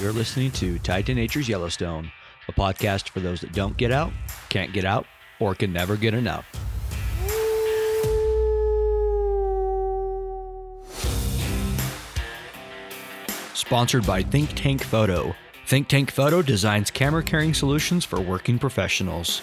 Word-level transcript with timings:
You're 0.00 0.12
listening 0.12 0.52
to 0.52 0.78
Tied 0.78 1.06
to 1.06 1.14
Nature's 1.14 1.48
Yellowstone, 1.48 2.12
a 2.46 2.52
podcast 2.52 3.08
for 3.08 3.18
those 3.18 3.40
that 3.40 3.52
don't 3.52 3.76
get 3.76 3.90
out, 3.90 4.12
can't 4.48 4.72
get 4.72 4.84
out, 4.84 5.06
or 5.40 5.56
can 5.56 5.72
never 5.72 5.96
get 5.96 6.14
enough. 6.14 6.46
Sponsored 13.54 14.06
by 14.06 14.22
Think 14.22 14.54
Tank 14.54 14.84
Photo. 14.84 15.34
Think 15.66 15.88
Tank 15.88 16.12
Photo 16.12 16.42
designs 16.42 16.92
camera 16.92 17.24
carrying 17.24 17.52
solutions 17.52 18.04
for 18.04 18.20
working 18.20 18.56
professionals. 18.60 19.42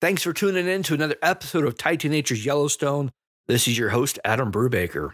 Thanks 0.00 0.22
for 0.22 0.32
tuning 0.32 0.68
in 0.68 0.84
to 0.84 0.94
another 0.94 1.16
episode 1.22 1.64
of 1.64 1.76
to 1.76 2.08
Nature's 2.08 2.46
Yellowstone. 2.46 3.10
This 3.48 3.66
is 3.66 3.76
your 3.76 3.88
host, 3.88 4.20
Adam 4.24 4.52
Brubaker. 4.52 5.10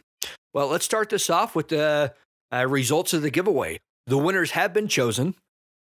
Well, 0.57 0.69
let's 0.69 0.87
start 0.87 1.11
this 1.11 1.29
off 1.29 1.55
with 1.55 1.69
the 1.69 2.15
uh, 2.51 2.67
results 2.67 3.13
of 3.13 3.21
the 3.21 3.31
giveaway. 3.31 3.79
The 4.07 4.17
winners 4.17 4.53
have 4.53 4.73
been 4.73 4.89
chosen. 4.89 5.35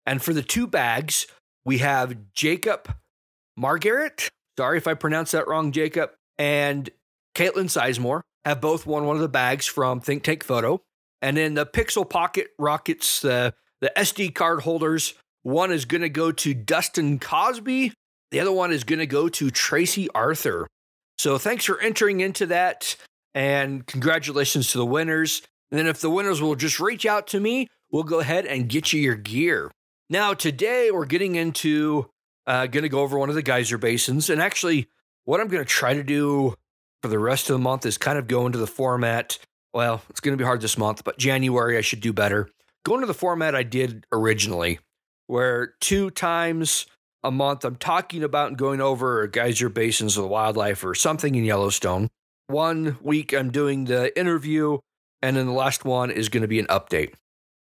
And 0.04 0.22
for 0.22 0.34
the 0.34 0.42
two 0.42 0.66
bags, 0.66 1.26
we 1.64 1.78
have 1.78 2.32
Jacob 2.34 2.94
Margaret. 3.56 4.28
Sorry 4.58 4.76
if 4.76 4.86
I 4.86 4.92
pronounced 4.92 5.32
that 5.32 5.48
wrong, 5.48 5.72
Jacob. 5.72 6.10
And 6.38 6.90
Caitlin 7.34 7.70
Sizemore 7.70 8.20
have 8.44 8.60
both 8.60 8.86
won 8.86 9.06
one 9.06 9.16
of 9.16 9.22
the 9.22 9.28
bags 9.28 9.64
from 9.64 10.00
Think 10.00 10.22
Tank 10.22 10.44
Photo. 10.44 10.82
And 11.22 11.38
then 11.38 11.54
the 11.54 11.64
Pixel 11.64 12.06
Pocket 12.08 12.48
Rockets, 12.58 13.20
the, 13.22 13.54
the 13.80 13.90
SD 13.96 14.34
card 14.34 14.60
holders, 14.60 15.14
one 15.42 15.72
is 15.72 15.86
going 15.86 16.02
to 16.02 16.10
go 16.10 16.30
to 16.32 16.52
Dustin 16.52 17.18
Cosby 17.18 17.94
the 18.30 18.40
other 18.40 18.52
one 18.52 18.72
is 18.72 18.84
going 18.84 18.98
to 18.98 19.06
go 19.06 19.28
to 19.28 19.50
Tracy 19.50 20.08
Arthur. 20.14 20.66
So 21.18 21.38
thanks 21.38 21.64
for 21.64 21.80
entering 21.80 22.20
into 22.20 22.46
that 22.46 22.96
and 23.36 23.86
congratulations 23.86 24.72
to 24.72 24.78
the 24.78 24.86
winners. 24.86 25.42
And 25.70 25.78
then 25.78 25.86
if 25.86 26.00
the 26.00 26.10
winners 26.10 26.40
will 26.40 26.56
just 26.56 26.80
reach 26.80 27.04
out 27.04 27.26
to 27.28 27.38
me, 27.38 27.68
we'll 27.92 28.02
go 28.02 28.18
ahead 28.18 28.46
and 28.46 28.68
get 28.68 28.92
you 28.92 29.00
your 29.00 29.14
gear. 29.14 29.70
Now, 30.08 30.32
today 30.32 30.90
we're 30.90 31.04
getting 31.04 31.34
into, 31.34 32.08
uh, 32.46 32.66
going 32.66 32.82
to 32.82 32.88
go 32.88 33.00
over 33.00 33.18
one 33.18 33.28
of 33.28 33.34
the 33.34 33.42
geyser 33.42 33.76
basins. 33.76 34.30
And 34.30 34.40
actually, 34.40 34.88
what 35.24 35.40
I'm 35.40 35.48
going 35.48 35.62
to 35.62 35.68
try 35.68 35.92
to 35.92 36.02
do 36.02 36.54
for 37.02 37.08
the 37.08 37.18
rest 37.18 37.50
of 37.50 37.54
the 37.54 37.62
month 37.62 37.84
is 37.84 37.98
kind 37.98 38.18
of 38.18 38.26
go 38.26 38.46
into 38.46 38.58
the 38.58 38.66
format. 38.66 39.38
Well, 39.74 40.00
it's 40.08 40.20
going 40.20 40.32
to 40.32 40.42
be 40.42 40.46
hard 40.46 40.62
this 40.62 40.78
month, 40.78 41.04
but 41.04 41.18
January 41.18 41.76
I 41.76 41.82
should 41.82 42.00
do 42.00 42.14
better. 42.14 42.48
Go 42.86 42.94
into 42.94 43.06
the 43.06 43.12
format 43.12 43.54
I 43.54 43.64
did 43.64 44.06
originally, 44.12 44.78
where 45.26 45.74
two 45.80 46.08
times 46.08 46.86
a 47.22 47.30
month, 47.30 47.66
I'm 47.66 47.76
talking 47.76 48.22
about 48.22 48.48
and 48.48 48.56
going 48.56 48.80
over 48.80 49.26
geyser 49.26 49.68
basins 49.68 50.16
of 50.16 50.26
wildlife 50.28 50.82
or 50.84 50.94
something 50.94 51.34
in 51.34 51.44
Yellowstone. 51.44 52.08
One 52.48 52.98
week, 53.02 53.32
I'm 53.32 53.50
doing 53.50 53.86
the 53.86 54.16
interview, 54.18 54.78
and 55.22 55.36
then 55.36 55.46
the 55.46 55.52
last 55.52 55.84
one 55.84 56.10
is 56.10 56.28
going 56.28 56.42
to 56.42 56.48
be 56.48 56.60
an 56.60 56.66
update. 56.66 57.14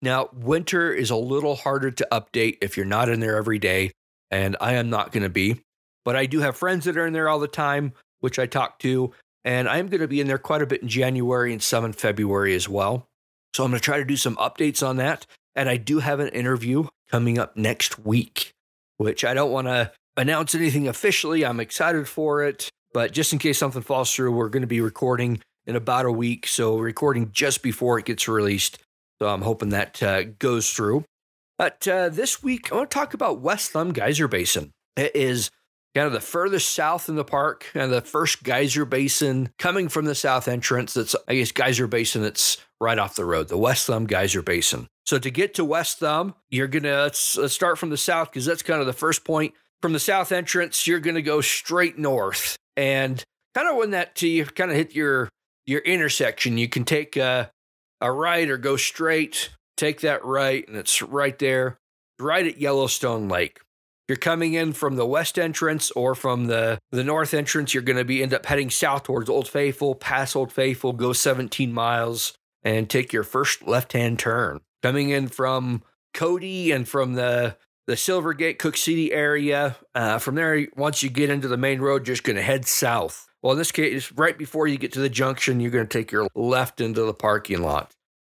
Now, 0.01 0.29
winter 0.33 0.91
is 0.93 1.09
a 1.09 1.15
little 1.15 1.55
harder 1.55 1.91
to 1.91 2.07
update 2.11 2.57
if 2.61 2.75
you're 2.75 2.85
not 2.85 3.09
in 3.09 3.19
there 3.19 3.37
every 3.37 3.59
day, 3.59 3.91
and 4.29 4.57
I 4.59 4.73
am 4.73 4.89
not 4.89 5.11
going 5.11 5.23
to 5.23 5.29
be. 5.29 5.61
But 6.03 6.15
I 6.15 6.25
do 6.25 6.39
have 6.39 6.57
friends 6.57 6.85
that 6.85 6.97
are 6.97 7.07
in 7.07 7.13
there 7.13 7.29
all 7.29 7.39
the 7.39 7.47
time, 7.47 7.93
which 8.19 8.37
I 8.37 8.45
talk 8.45 8.79
to, 8.79 9.13
and 9.43 9.69
I'm 9.69 9.87
going 9.87 10.01
to 10.01 10.07
be 10.07 10.21
in 10.21 10.27
there 10.27 10.37
quite 10.37 10.61
a 10.61 10.67
bit 10.67 10.81
in 10.81 10.87
January 10.87 11.53
and 11.53 11.63
some 11.63 11.85
in 11.85 11.93
February 11.93 12.53
as 12.55 12.67
well. 12.67 13.07
So 13.55 13.63
I'm 13.63 13.71
going 13.71 13.79
to 13.79 13.83
try 13.83 13.97
to 13.97 14.05
do 14.05 14.17
some 14.17 14.35
updates 14.35 14.85
on 14.85 14.97
that. 14.97 15.25
And 15.55 15.69
I 15.69 15.77
do 15.77 15.99
have 15.99 16.19
an 16.19 16.27
interview 16.29 16.87
coming 17.09 17.39
up 17.39 17.55
next 17.55 17.97
week 17.99 18.55
which 18.97 19.25
I 19.25 19.33
don't 19.33 19.51
want 19.51 19.67
to 19.67 19.91
announce 20.17 20.55
anything 20.55 20.87
officially. 20.87 21.45
I'm 21.45 21.59
excited 21.59 22.07
for 22.07 22.43
it, 22.43 22.69
but 22.95 23.11
just 23.11 23.33
in 23.33 23.39
case 23.39 23.57
something 23.57 23.81
falls 23.81 24.15
through, 24.15 24.31
we're 24.31 24.47
going 24.47 24.61
to 24.61 24.67
be 24.67 24.79
recording 24.79 25.41
in 25.67 25.75
about 25.75 26.05
a 26.05 26.11
week. 26.11 26.47
So, 26.47 26.77
recording 26.77 27.29
just 27.33 27.61
before 27.61 27.99
it 27.99 28.05
gets 28.05 28.25
released. 28.29 28.79
So, 29.19 29.27
I'm 29.27 29.41
hoping 29.41 29.67
that 29.69 30.01
uh, 30.01 30.23
goes 30.23 30.71
through. 30.71 31.03
But 31.57 31.85
uh, 31.89 32.07
this 32.07 32.41
week, 32.41 32.71
I 32.71 32.75
want 32.75 32.89
to 32.89 32.93
talk 32.95 33.13
about 33.13 33.41
West 33.41 33.71
Thumb 33.71 33.91
Geyser 33.91 34.29
Basin. 34.29 34.71
It 34.95 35.13
is 35.13 35.51
kind 35.93 36.07
of 36.07 36.13
the 36.13 36.21
furthest 36.21 36.73
south 36.73 37.09
in 37.09 37.15
the 37.15 37.25
park 37.25 37.69
and 37.75 37.91
the 37.91 37.99
first 37.99 38.43
geyser 38.43 38.85
basin 38.85 39.49
coming 39.59 39.89
from 39.89 40.05
the 40.05 40.15
south 40.15 40.47
entrance. 40.47 40.93
That's, 40.93 41.17
I 41.27 41.35
guess, 41.35 41.51
geyser 41.51 41.87
basin 41.87 42.21
that's 42.21 42.59
right 42.79 42.97
off 42.97 43.15
the 43.15 43.25
road, 43.25 43.49
the 43.49 43.57
West 43.57 43.87
Thumb 43.87 44.05
Geyser 44.05 44.41
Basin. 44.41 44.87
So 45.05 45.19
to 45.19 45.29
get 45.29 45.53
to 45.55 45.65
West 45.65 45.99
Thumb, 45.99 46.35
you're 46.49 46.69
let's, 46.69 47.35
let's 47.35 47.53
start 47.53 47.77
from 47.77 47.89
the 47.89 47.97
south 47.97 48.31
because 48.31 48.45
that's 48.45 48.61
kind 48.61 48.79
of 48.79 48.87
the 48.87 48.93
first 48.93 49.25
point. 49.25 49.53
From 49.81 49.91
the 49.91 49.99
south 49.99 50.31
entrance, 50.31 50.87
you're 50.87 50.99
gonna 50.99 51.21
go 51.21 51.41
straight 51.41 51.97
north, 51.97 52.55
and 52.75 53.23
kind 53.53 53.69
of 53.69 53.75
when 53.75 53.91
that 53.91 54.15
to 54.15 54.27
you 54.27 54.45
kind 54.45 54.71
of 54.71 54.77
hit 54.77 54.95
your 54.95 55.29
your 55.65 55.81
intersection, 55.81 56.57
you 56.57 56.67
can 56.67 56.85
take 56.85 57.15
a 57.17 57.51
a 58.01 58.11
right 58.11 58.49
or 58.49 58.57
go 58.57 58.77
straight. 58.77 59.49
Take 59.77 60.01
that 60.01 60.23
right, 60.23 60.65
and 60.67 60.77
it's 60.77 61.01
right 61.01 61.37
there, 61.37 61.77
right 62.17 62.47
at 62.47 62.61
Yellowstone 62.61 63.27
Lake. 63.27 63.59
You're 64.07 64.17
coming 64.17 64.53
in 64.53 64.73
from 64.73 64.95
the 64.95 65.05
west 65.05 65.39
entrance 65.39 65.89
or 65.91 66.13
from 66.13 66.45
the, 66.45 66.77
the 66.91 67.03
north 67.03 67.33
entrance, 67.33 67.73
you're 67.73 67.83
going 67.83 67.97
to 67.97 68.05
be 68.05 68.21
end 68.21 68.33
up 68.33 68.45
heading 68.45 68.69
south 68.69 69.03
towards 69.03 69.29
Old 69.29 69.47
Faithful, 69.47 69.95
pass 69.95 70.35
Old 70.35 70.51
Faithful, 70.51 70.93
go 70.93 71.11
17 71.11 71.73
miles, 71.73 72.33
and 72.63 72.89
take 72.89 73.11
your 73.11 73.23
first 73.23 73.67
left 73.67 73.93
hand 73.93 74.19
turn 74.19 74.61
coming 74.83 75.09
in 75.09 75.27
from 75.27 75.81
Cody 76.13 76.71
and 76.71 76.87
from 76.87 77.13
the 77.15 77.57
the 77.87 77.97
Silver 77.97 78.33
Gate 78.33 78.59
Cooke 78.59 78.77
City 78.77 79.11
area. 79.11 79.77
Uh, 79.93 80.17
from 80.17 80.35
there, 80.35 80.67
once 80.75 81.03
you 81.03 81.09
get 81.09 81.29
into 81.29 81.47
the 81.47 81.57
main 81.57 81.79
road, 81.79 82.05
just 82.05 82.23
going 82.23 82.35
to 82.35 82.41
head 82.41 82.65
south. 82.65 83.27
Well, 83.41 83.53
in 83.53 83.57
this 83.59 83.71
case, 83.71 84.11
right 84.13 84.37
before 84.37 84.67
you 84.67 84.77
get 84.77 84.93
to 84.93 84.99
the 84.99 85.09
junction, 85.09 85.59
you're 85.59 85.71
going 85.71 85.87
to 85.87 85.97
take 85.97 86.11
your 86.11 86.27
left 86.33 86.81
into 86.81 87.03
the 87.03 87.13
parking 87.13 87.61
lot. 87.61 87.91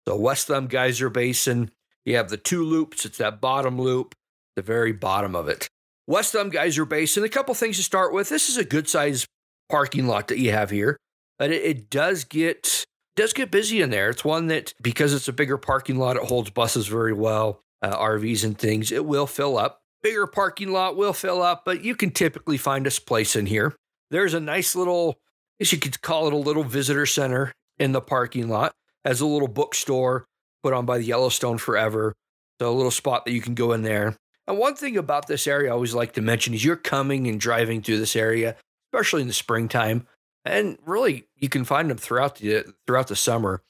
So 0.08 0.16
West 0.16 0.48
Thumb 0.48 0.68
Geyser 0.68 1.10
Basin, 1.10 1.72
you 2.06 2.16
have 2.16 2.30
the 2.30 2.38
two 2.38 2.64
loops. 2.64 3.06
It's 3.06 3.18
that 3.18 3.42
bottom 3.42 3.80
loop, 3.80 4.14
the 4.56 4.62
very 4.62 4.92
bottom 4.92 5.36
of 5.36 5.48
it. 5.48 5.68
West 6.08 6.34
Thumb 6.34 6.50
Geyser 6.50 6.86
Basin, 6.86 7.24
a 7.24 7.30
couple 7.30 7.54
things 7.56 7.78
to 7.78 7.84
start 7.84 8.14
with. 8.14 8.30
This 8.30 8.50
is 8.50 8.58
a 8.58 8.66
good 8.66 8.88
size 8.88 9.26
parking 9.70 10.08
lot 10.08 10.28
that 10.28 10.40
you 10.40 10.52
have 10.52 10.72
here, 10.72 10.98
but 11.38 11.52
it, 11.52 11.64
it 11.64 11.90
does 11.90 12.24
get 12.24 12.86
does 13.16 13.34
get 13.34 13.52
busy 13.52 13.82
in 13.82 13.90
there. 13.90 14.10
It's 14.10 14.24
one 14.24 14.48
that, 14.48 14.74
because 14.82 15.14
it's 15.14 15.28
a 15.28 15.34
bigger 15.34 15.58
parking 15.58 15.98
lot, 15.98 16.16
it 16.16 16.24
holds 16.24 16.50
buses 16.50 16.88
very 16.88 17.14
well, 17.14 17.62
uh, 17.82 17.98
RVs 17.98 18.44
and 18.44 18.58
things. 18.58 18.92
It 18.92 19.06
will 19.06 19.28
fill 19.28 19.58
up. 19.58 19.82
Bigger 20.02 20.28
parking 20.28 20.72
lot 20.72 20.96
will 20.96 21.14
fill 21.14 21.42
up, 21.42 21.64
but 21.66 21.84
you 21.84 21.96
can 21.96 22.12
typically 22.12 22.58
find 22.58 22.88
a 22.88 22.92
place 22.92 23.36
in 23.36 23.46
here. 23.46 23.76
There's 24.12 24.34
a 24.34 24.40
nice 24.40 24.76
little, 24.76 25.20
I 25.60 25.64
guess 25.64 25.72
you 25.72 25.78
could 25.78 26.02
call 26.02 26.28
it 26.28 26.34
a 26.34 26.38
little 26.38 26.64
visitor 26.64 27.06
center 27.06 27.52
in 27.78 27.92
the 27.92 28.02
parking 28.02 28.48
lot. 28.48 28.74
Has 29.06 29.22
a 29.22 29.26
little 29.26 29.48
bookstore 29.48 30.26
put 30.64 30.74
on 30.74 30.86
by 30.86 30.98
the 30.98 31.06
Yellowstone 31.06 31.58
Forever. 31.58 32.14
So 32.60 32.70
a 32.70 32.76
little 32.76 32.92
spot 32.92 33.26
that 33.26 33.32
you 33.32 33.42
can 33.42 33.56
go 33.56 33.74
in 33.74 33.84
there. 33.84 34.16
And 34.48 34.58
one 34.58 34.76
thing 34.76 34.98
about 34.98 35.28
this 35.28 35.48
area 35.48 35.70
I 35.70 35.74
always 35.74 35.94
like 35.94 36.14
to 36.14 36.22
mention 36.22 36.54
is 36.54 36.66
you're 36.66 36.76
coming 36.76 37.28
and 37.28 37.40
driving 37.40 37.82
through 37.82 38.00
this 38.00 38.16
area, 38.16 38.56
especially 38.92 39.22
in 39.22 39.28
the 39.28 39.34
springtime 39.34 40.08
and 40.46 40.78
really 40.86 41.26
you 41.36 41.50
can 41.50 41.64
find 41.64 41.90
them 41.90 41.98
throughout 41.98 42.36
the 42.38 42.66
throughout 42.86 43.08
the 43.08 43.16
summer, 43.16 43.62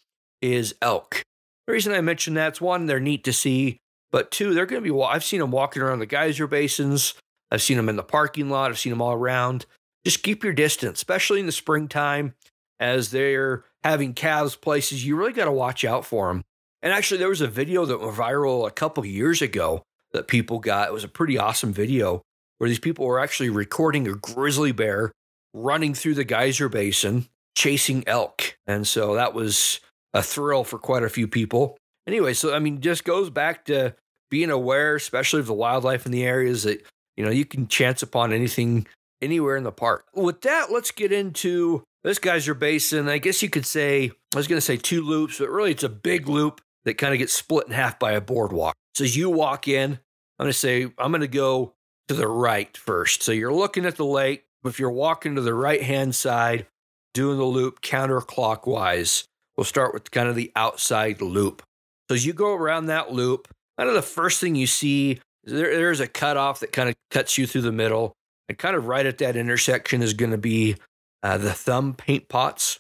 is 0.42 0.76
elk. 0.82 1.24
The 1.68 1.74
reason 1.74 1.94
I 1.94 2.02
mention 2.02 2.34
that's 2.34 2.62
one, 2.62 2.86
they're 2.86 3.00
neat 3.00 3.24
to 3.26 3.34
see, 3.34 3.80
but 4.12 4.32
two, 4.32 4.54
they're 4.54 4.66
going 4.66 4.84
to 4.84 4.94
be. 4.94 5.04
I've 5.04 5.24
seen 5.24 5.40
them 5.40 5.52
walking 5.52 5.82
around 5.82 6.00
the 6.00 6.06
geyser 6.06 6.48
basins. 6.48 7.14
I've 7.52 7.62
seen 7.62 7.78
them 7.78 7.90
in 7.90 7.96
the 7.96 8.04
parking 8.04 8.50
lot. 8.50 8.72
I've 8.72 8.80
seen 8.80 8.92
them 8.92 9.02
all 9.02 9.14
around. 9.14 9.66
Just 10.06 10.24
keep 10.24 10.44
your 10.44 10.54
distance, 10.54 11.00
especially 11.00 11.40
in 11.40 11.46
the 11.46 11.52
springtime, 11.52 12.34
as 12.80 13.12
they're 13.12 13.66
having 13.84 14.14
calves 14.14 14.56
places. 14.56 15.06
You 15.06 15.16
really 15.16 15.34
got 15.34 15.46
to 15.46 15.52
watch 15.52 15.84
out 15.84 16.06
for 16.06 16.28
them. 16.28 16.44
And 16.82 16.94
actually, 16.94 17.18
there 17.18 17.30
was 17.30 17.42
a 17.42 17.48
video 17.48 17.86
that 17.86 18.00
went 18.00 18.16
viral 18.16 18.68
a 18.68 18.72
couple 18.72 19.06
years 19.06 19.42
ago 19.42 19.84
that 20.14 20.28
people 20.28 20.60
got. 20.60 20.88
It 20.88 20.94
was 20.94 21.04
a 21.04 21.10
pretty 21.10 21.38
awesome 21.38 21.74
video 21.74 22.22
where 22.58 22.70
these 22.70 22.80
people 22.80 23.06
were 23.06 23.20
actually 23.20 23.50
recording 23.50 24.08
a 24.08 24.14
grizzly 24.14 24.72
bear 24.72 25.12
running 25.54 25.94
through 25.94 26.14
the 26.14 26.24
geyser 26.24 26.70
basin 26.70 27.28
chasing 27.56 28.04
elk. 28.08 28.58
And 28.68 28.88
so 28.88 29.16
that 29.16 29.34
was 29.34 29.82
a 30.14 30.24
thrill 30.24 30.64
for 30.64 30.80
quite 30.80 31.04
a 31.04 31.10
few 31.10 31.28
people. 31.28 31.78
Anyway, 32.10 32.34
so 32.34 32.56
I 32.56 32.58
mean, 32.58 32.82
just 32.82 33.04
goes 33.04 33.30
back 33.30 33.66
to 33.66 33.94
being 34.32 34.50
aware, 34.50 34.96
especially 34.96 35.42
of 35.42 35.46
the 35.46 35.54
wildlife 35.54 36.08
in 36.08 36.12
the 36.12 36.24
areas 36.24 36.64
that, 36.64 36.84
you 37.16 37.24
know, 37.24 37.30
you 37.30 37.46
can 37.46 37.68
chance 37.68 38.02
upon 38.02 38.34
anything 38.34 38.88
anywhere 39.22 39.56
in 39.56 39.64
the 39.64 39.72
park. 39.72 40.06
With 40.16 40.42
that, 40.42 40.72
let's 40.72 40.90
get 40.90 41.12
into 41.12 41.84
this 42.04 42.18
geyser 42.18 42.56
basin. 42.56 43.08
I 43.08 43.20
guess 43.20 43.44
you 43.44 43.50
could 43.52 43.66
say, 43.68 44.12
I 44.34 44.38
was 44.38 44.48
going 44.48 44.58
to 44.58 44.66
say 44.66 44.76
two 44.76 45.04
loops, 45.04 45.38
but 45.38 45.52
really 45.52 45.70
it's 45.70 45.84
a 45.84 45.90
big 45.90 46.28
loop 46.28 46.62
that 46.86 46.98
kind 46.98 47.14
of 47.14 47.20
gets 47.20 47.34
split 47.34 47.68
in 47.68 47.74
half 47.74 48.00
by 48.00 48.14
a 48.14 48.22
boardwalk. 48.22 48.74
So 48.96 49.04
as 49.04 49.16
you 49.16 49.30
walk 49.30 49.68
in, 49.68 49.92
I'm 50.40 50.46
going 50.46 50.50
to 50.50 50.58
say, 50.58 50.86
I'm 50.98 51.12
going 51.12 51.22
to 51.22 51.28
go 51.28 51.76
to 52.08 52.16
the 52.16 52.28
right 52.28 52.76
first. 52.76 53.22
So 53.22 53.32
you're 53.32 53.54
looking 53.54 53.86
at 53.86 53.98
the 53.98 54.06
lake. 54.06 54.46
If 54.66 54.80
you're 54.80 54.90
walking 54.90 55.36
to 55.36 55.42
the 55.42 55.54
right 55.54 55.84
hand 55.84 56.16
side, 56.16 56.66
doing 57.14 57.38
the 57.38 57.44
loop 57.44 57.82
counterclockwise, 57.82 59.26
we'll 59.56 59.64
start 59.64 59.94
with 59.94 60.10
kind 60.10 60.28
of 60.28 60.36
the 60.36 60.52
outside 60.56 61.22
loop. 61.22 61.62
So 62.10 62.16
as 62.16 62.26
you 62.26 62.34
go 62.34 62.56
around 62.56 62.88
that 62.88 63.14
loop, 63.14 63.48
kind 63.78 63.88
of 63.88 63.96
the 63.96 64.02
first 64.02 64.42
thing 64.42 64.56
you 64.56 64.66
see, 64.66 65.22
there, 65.44 65.76
there's 65.76 66.00
a 66.00 66.08
cutoff 66.08 66.60
that 66.62 66.72
kind 66.72 66.90
of 66.90 66.96
cuts 67.12 67.38
you 67.38 67.46
through 67.46 67.62
the 67.62 67.72
middle. 67.72 68.14
And 68.48 68.58
kind 68.58 68.76
of 68.76 68.88
right 68.88 69.06
at 69.06 69.20
that 69.20 69.36
intersection 69.36 70.02
is 70.02 70.16
going 70.16 70.32
to 70.32 70.38
be 70.38 70.76
uh, 71.22 71.38
the 71.38 71.54
thumb 71.54 71.94
paint 71.94 72.28
pots. 72.28 72.80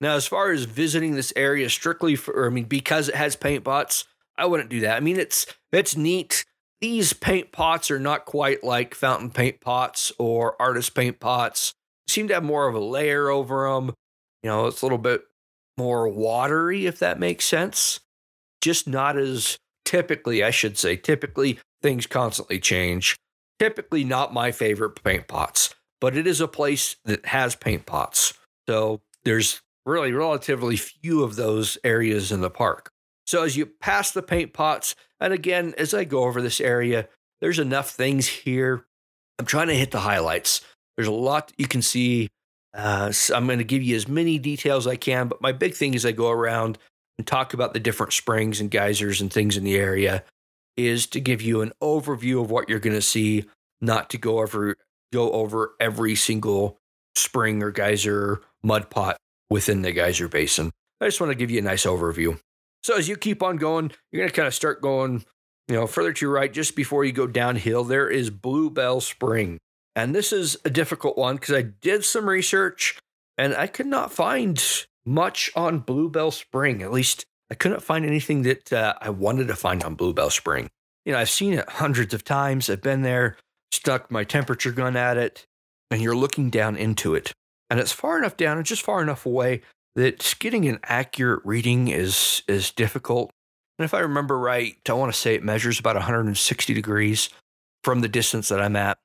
Now, 0.00 0.14
as 0.14 0.26
far 0.26 0.52
as 0.52 0.64
visiting 0.64 1.16
this 1.16 1.32
area 1.34 1.68
strictly 1.68 2.14
for, 2.14 2.46
I 2.46 2.50
mean, 2.50 2.64
because 2.64 3.08
it 3.08 3.16
has 3.16 3.34
paint 3.34 3.64
pots, 3.64 4.04
I 4.36 4.46
wouldn't 4.46 4.70
do 4.70 4.80
that. 4.80 4.96
I 4.96 5.00
mean, 5.00 5.18
it's 5.18 5.46
it's 5.72 5.96
neat. 5.96 6.44
These 6.80 7.12
paint 7.12 7.50
pots 7.50 7.90
are 7.90 7.98
not 7.98 8.26
quite 8.26 8.62
like 8.62 8.94
fountain 8.94 9.30
paint 9.30 9.60
pots 9.60 10.12
or 10.18 10.60
artist 10.60 10.94
paint 10.94 11.18
pots. 11.18 11.74
Seem 12.08 12.28
to 12.28 12.34
have 12.34 12.44
more 12.44 12.68
of 12.68 12.74
a 12.74 12.80
layer 12.80 13.28
over 13.28 13.68
them. 13.72 13.94
You 14.42 14.50
know, 14.50 14.66
it's 14.66 14.82
a 14.82 14.84
little 14.84 14.98
bit 14.98 15.22
more 15.76 16.08
watery, 16.08 16.86
if 16.86 16.98
that 17.00 17.18
makes 17.18 17.44
sense. 17.44 18.00
Just 18.62 18.88
not 18.88 19.18
as 19.18 19.58
typically, 19.84 20.42
I 20.42 20.50
should 20.50 20.78
say, 20.78 20.96
typically 20.96 21.58
things 21.82 22.06
constantly 22.06 22.58
change. 22.58 23.16
Typically, 23.58 24.04
not 24.04 24.32
my 24.32 24.50
favorite 24.50 25.02
paint 25.04 25.28
pots, 25.28 25.74
but 26.00 26.16
it 26.16 26.26
is 26.26 26.40
a 26.40 26.48
place 26.48 26.96
that 27.04 27.26
has 27.26 27.54
paint 27.54 27.84
pots. 27.84 28.34
So 28.68 29.02
there's 29.24 29.60
really 29.84 30.12
relatively 30.12 30.76
few 30.76 31.22
of 31.22 31.36
those 31.36 31.76
areas 31.84 32.32
in 32.32 32.40
the 32.40 32.50
park. 32.50 32.90
So 33.26 33.42
as 33.42 33.56
you 33.56 33.66
pass 33.66 34.10
the 34.10 34.22
paint 34.22 34.52
pots, 34.52 34.94
and 35.20 35.32
again, 35.32 35.74
as 35.78 35.94
I 35.94 36.04
go 36.04 36.24
over 36.24 36.40
this 36.40 36.60
area, 36.60 37.08
there's 37.40 37.58
enough 37.58 37.90
things 37.90 38.26
here. 38.26 38.86
I'm 39.38 39.46
trying 39.46 39.68
to 39.68 39.74
hit 39.74 39.90
the 39.90 40.00
highlights. 40.00 40.60
There's 40.96 41.08
a 41.08 41.12
lot 41.12 41.52
you 41.56 41.66
can 41.66 41.82
see. 41.82 42.28
Uh, 42.74 43.12
so 43.12 43.34
I'm 43.34 43.46
going 43.46 43.58
to 43.58 43.64
give 43.64 43.82
you 43.82 43.94
as 43.96 44.08
many 44.08 44.38
details 44.38 44.86
I 44.86 44.96
can, 44.96 45.28
but 45.28 45.42
my 45.42 45.52
big 45.52 45.74
thing 45.74 45.94
as 45.94 46.06
I 46.06 46.12
go 46.12 46.30
around 46.30 46.78
and 47.18 47.26
talk 47.26 47.54
about 47.54 47.74
the 47.74 47.80
different 47.80 48.12
springs 48.12 48.60
and 48.60 48.70
geysers 48.70 49.20
and 49.20 49.32
things 49.32 49.56
in 49.56 49.64
the 49.64 49.76
area 49.76 50.24
is 50.76 51.06
to 51.06 51.20
give 51.20 51.42
you 51.42 51.60
an 51.60 51.72
overview 51.82 52.40
of 52.40 52.50
what 52.50 52.68
you're 52.68 52.78
going 52.78 52.96
to 52.96 53.02
see, 53.02 53.44
not 53.80 54.10
to 54.10 54.18
go 54.18 54.40
over 54.40 54.76
go 55.12 55.30
over 55.32 55.74
every 55.78 56.14
single 56.14 56.78
spring 57.14 57.62
or 57.62 57.70
geyser 57.70 58.40
mud 58.62 58.88
pot 58.88 59.18
within 59.50 59.82
the 59.82 59.92
geyser 59.92 60.26
basin. 60.26 60.70
I 61.00 61.06
just 61.06 61.20
want 61.20 61.30
to 61.30 61.36
give 61.36 61.50
you 61.50 61.58
a 61.58 61.62
nice 61.62 61.84
overview. 61.84 62.38
So 62.82 62.96
as 62.96 63.08
you 63.08 63.16
keep 63.16 63.42
on 63.42 63.56
going, 63.56 63.92
you're 64.10 64.20
going 64.20 64.30
to 64.30 64.34
kind 64.34 64.48
of 64.48 64.54
start 64.54 64.80
going, 64.80 65.24
you 65.68 65.74
know, 65.76 65.86
further 65.86 66.12
to 66.12 66.24
your 66.24 66.32
right 66.32 66.52
just 66.52 66.74
before 66.74 67.04
you 67.04 67.12
go 67.12 67.26
downhill. 67.26 67.84
There 67.84 68.08
is 68.08 68.30
Bluebell 68.30 69.00
Spring. 69.00 69.58
And 69.94 70.14
this 70.14 70.32
is 70.32 70.56
a 70.64 70.70
difficult 70.70 71.18
one 71.18 71.36
because 71.36 71.54
I 71.54 71.62
did 71.62 72.04
some 72.04 72.28
research 72.28 72.98
and 73.36 73.54
I 73.54 73.66
could 73.66 73.86
not 73.86 74.12
find 74.12 74.62
much 75.04 75.50
on 75.56 75.80
Bluebell 75.80 76.30
Spring. 76.30 76.82
At 76.82 76.92
least 76.92 77.24
I 77.50 77.54
couldn't 77.54 77.82
find 77.82 78.04
anything 78.04 78.42
that 78.42 78.72
uh, 78.72 78.94
I 79.00 79.10
wanted 79.10 79.48
to 79.48 79.56
find 79.56 79.82
on 79.84 79.94
Bluebell 79.94 80.30
Spring. 80.30 80.68
You 81.04 81.12
know, 81.12 81.18
I've 81.18 81.30
seen 81.30 81.54
it 81.54 81.68
hundreds 81.68 82.14
of 82.14 82.24
times. 82.24 82.70
I've 82.70 82.82
been 82.82 83.02
there, 83.02 83.36
stuck 83.72 84.10
my 84.10 84.24
temperature 84.24 84.72
gun 84.72 84.96
at 84.96 85.16
it, 85.16 85.46
and 85.90 86.00
you're 86.00 86.16
looking 86.16 86.50
down 86.50 86.76
into 86.76 87.14
it. 87.14 87.32
And 87.68 87.80
it's 87.80 87.92
far 87.92 88.18
enough 88.18 88.36
down 88.36 88.56
and 88.56 88.66
just 88.66 88.82
far 88.82 89.02
enough 89.02 89.26
away 89.26 89.62
that 89.94 90.34
getting 90.38 90.66
an 90.68 90.78
accurate 90.84 91.42
reading 91.44 91.88
is 91.88 92.42
is 92.48 92.70
difficult. 92.70 93.30
And 93.78 93.84
if 93.84 93.94
I 93.94 94.00
remember 94.00 94.38
right, 94.38 94.76
I 94.88 94.92
want 94.92 95.12
to 95.12 95.18
say 95.18 95.34
it 95.34 95.42
measures 95.42 95.78
about 95.78 95.96
160 95.96 96.74
degrees 96.74 97.30
from 97.82 98.00
the 98.00 98.08
distance 98.08 98.48
that 98.48 98.60
I'm 98.60 98.76
at. 98.76 98.98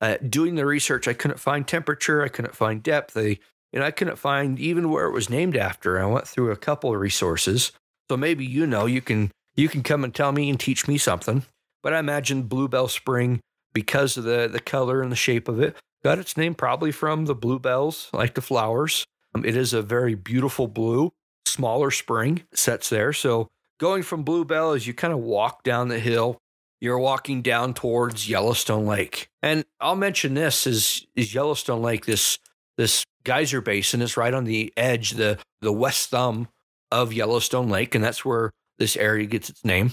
Uh, 0.00 0.16
doing 0.26 0.54
the 0.54 0.64
research, 0.64 1.08
I 1.08 1.12
couldn't 1.12 1.40
find 1.40 1.66
temperature, 1.66 2.22
I 2.22 2.28
couldn't 2.28 2.54
find 2.54 2.82
depth, 2.82 3.16
I, 3.16 3.38
know, 3.78 3.86
I 3.86 3.92
couldn't 3.92 4.16
find 4.16 4.58
even 4.58 4.90
where 4.90 5.06
it 5.06 5.12
was 5.12 5.30
named 5.30 5.56
after. 5.56 6.00
I 6.00 6.06
went 6.06 6.26
through 6.26 6.50
a 6.50 6.56
couple 6.56 6.92
of 6.92 7.00
resources, 7.00 7.70
so 8.10 8.16
maybe 8.16 8.44
you 8.44 8.66
know 8.66 8.86
you 8.86 9.00
can 9.00 9.30
you 9.54 9.68
can 9.68 9.82
come 9.82 10.02
and 10.02 10.14
tell 10.14 10.32
me 10.32 10.50
and 10.50 10.58
teach 10.58 10.88
me 10.88 10.98
something. 10.98 11.44
But 11.82 11.94
I 11.94 11.98
imagine 11.98 12.42
Bluebell 12.42 12.88
Spring, 12.88 13.40
because 13.72 14.16
of 14.16 14.24
the 14.24 14.48
the 14.50 14.60
color 14.60 15.02
and 15.02 15.12
the 15.12 15.16
shape 15.16 15.48
of 15.48 15.60
it, 15.60 15.76
got 16.02 16.18
its 16.18 16.36
name 16.36 16.54
probably 16.54 16.92
from 16.92 17.26
the 17.26 17.34
bluebells, 17.34 18.10
like 18.12 18.34
the 18.34 18.40
flowers. 18.40 19.04
Um, 19.34 19.44
it 19.44 19.56
is 19.56 19.72
a 19.72 19.82
very 19.82 20.14
beautiful 20.14 20.66
blue, 20.66 21.12
smaller 21.46 21.90
spring 21.90 22.42
sets 22.52 22.88
there. 22.88 23.12
So 23.12 23.48
going 23.78 24.02
from 24.02 24.24
Bluebell 24.24 24.72
as 24.72 24.86
you 24.86 24.94
kind 24.94 25.12
of 25.12 25.20
walk 25.20 25.62
down 25.62 25.88
the 25.88 26.00
hill, 26.00 26.38
you're 26.80 26.98
walking 26.98 27.42
down 27.42 27.74
towards 27.74 28.28
Yellowstone 28.28 28.86
Lake. 28.86 29.28
And 29.42 29.64
I'll 29.80 29.96
mention 29.96 30.34
this 30.34 30.66
is 30.66 31.06
is 31.14 31.34
Yellowstone 31.34 31.82
Lake, 31.82 32.06
this 32.06 32.38
this 32.76 33.04
geyser 33.24 33.60
basin 33.60 34.02
is 34.02 34.16
right 34.16 34.34
on 34.34 34.44
the 34.44 34.72
edge, 34.76 35.12
the 35.12 35.38
the 35.60 35.72
west 35.72 36.10
thumb 36.10 36.48
of 36.90 37.12
Yellowstone 37.12 37.68
Lake, 37.68 37.94
and 37.94 38.02
that's 38.02 38.24
where 38.24 38.50
this 38.78 38.96
area 38.96 39.26
gets 39.26 39.48
its 39.48 39.64
name. 39.64 39.92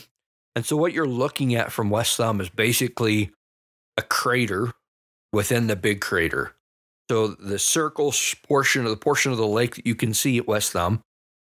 And 0.56 0.66
so 0.66 0.76
what 0.76 0.94
you're 0.94 1.06
looking 1.06 1.54
at 1.54 1.72
from 1.72 1.92
West 1.92 2.18
Thumb 2.18 2.42
is 2.42 2.50
basically 2.50 3.30
a 3.96 4.02
crater 4.02 4.74
within 5.32 5.68
the 5.68 5.76
big 5.76 6.02
crater. 6.02 6.54
So 7.12 7.28
the 7.28 7.60
circle 7.60 8.12
portion 8.48 8.84
of 8.84 8.90
the 8.90 8.98
portion 8.98 9.32
of 9.32 9.38
the 9.38 9.46
lake 9.46 9.76
that 9.76 9.86
you 9.86 9.94
can 9.94 10.16
see 10.16 10.38
at 10.38 10.48
West 10.48 10.72
Thumb 10.72 11.02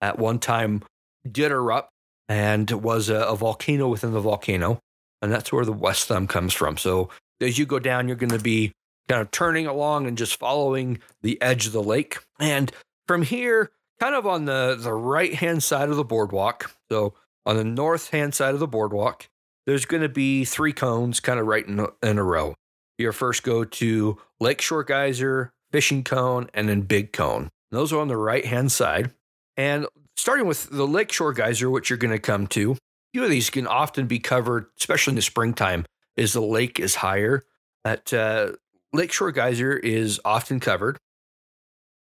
at 0.02 0.18
one 0.18 0.40
time 0.40 0.82
did 1.30 1.52
erupt 1.52 1.92
and 2.28 2.70
was 2.72 3.10
a, 3.10 3.18
a 3.18 3.36
volcano 3.36 3.88
within 3.88 4.12
the 4.12 4.20
volcano. 4.20 4.80
And 5.22 5.32
that's 5.32 5.52
where 5.52 5.66
the 5.66 5.72
West 5.72 6.08
Thumb 6.08 6.26
comes 6.26 6.54
from. 6.54 6.78
So 6.78 7.10
as 7.40 7.60
you 7.60 7.66
go 7.66 7.80
down, 7.80 8.08
you're 8.08 8.18
going 8.18 8.32
to 8.32 8.40
be 8.40 8.72
kind 9.08 9.22
of 9.22 9.32
turning 9.32 9.68
along 9.68 10.08
and 10.08 10.18
just 10.18 10.38
following 10.38 11.00
the 11.22 11.42
edge 11.42 11.68
of 11.68 11.74
the 11.74 11.84
lake. 11.84 12.20
And 12.40 12.72
from 13.08 13.22
here, 13.22 13.72
kind 14.00 14.16
of 14.16 14.26
on 14.26 14.46
the, 14.46 14.76
the 14.80 14.94
right 14.94 15.34
hand 15.34 15.64
side 15.64 15.90
of 15.90 15.96
the 15.96 16.04
boardwalk, 16.04 16.76
so 16.90 17.14
on 17.46 17.58
the 17.58 17.64
north 17.64 18.10
hand 18.10 18.34
side 18.34 18.54
of 18.54 18.60
the 18.60 18.68
boardwalk, 18.68 19.30
there's 19.66 19.86
going 19.86 20.04
to 20.04 20.10
be 20.10 20.46
three 20.46 20.74
cones 20.74 21.20
kind 21.20 21.40
of 21.40 21.48
right 21.48 21.66
in, 21.68 21.86
in 22.04 22.18
a 22.18 22.24
row 22.24 22.56
you 22.98 23.12
first 23.12 23.44
go 23.44 23.64
to 23.64 24.18
Lakeshore 24.40 24.84
Geyser, 24.84 25.52
Fishing 25.72 26.04
Cone, 26.04 26.50
and 26.54 26.70
then 26.70 26.82
Big 26.82 27.12
Cone. 27.12 27.50
Those 27.72 27.92
are 27.92 28.00
on 28.00 28.08
the 28.08 28.18
right 28.18 28.46
hand 28.46 28.72
side. 28.72 29.12
And 29.58 29.88
starting 30.16 30.48
with 30.48 30.70
the 30.70 30.88
Lakeshore 30.88 31.34
Geyser, 31.34 31.70
which 31.70 31.90
you're 31.90 31.98
going 31.98 32.12
to 32.12 32.20
come 32.20 32.48
to, 32.48 32.74
a 32.74 32.78
few 33.14 33.24
of 33.24 33.30
these 33.30 33.50
can 33.50 33.68
often 33.68 34.08
be 34.08 34.20
covered, 34.20 34.68
especially 34.80 35.12
in 35.12 35.16
the 35.16 35.22
springtime, 35.22 35.86
as 36.18 36.34
the 36.34 36.42
lake 36.42 36.80
is 36.80 36.96
higher. 36.96 37.44
At 37.84 38.14
uh, 38.14 38.54
Lakeshore 38.96 39.32
Geyser 39.32 39.78
is 39.78 40.20
often 40.26 40.60
covered. 40.60 40.98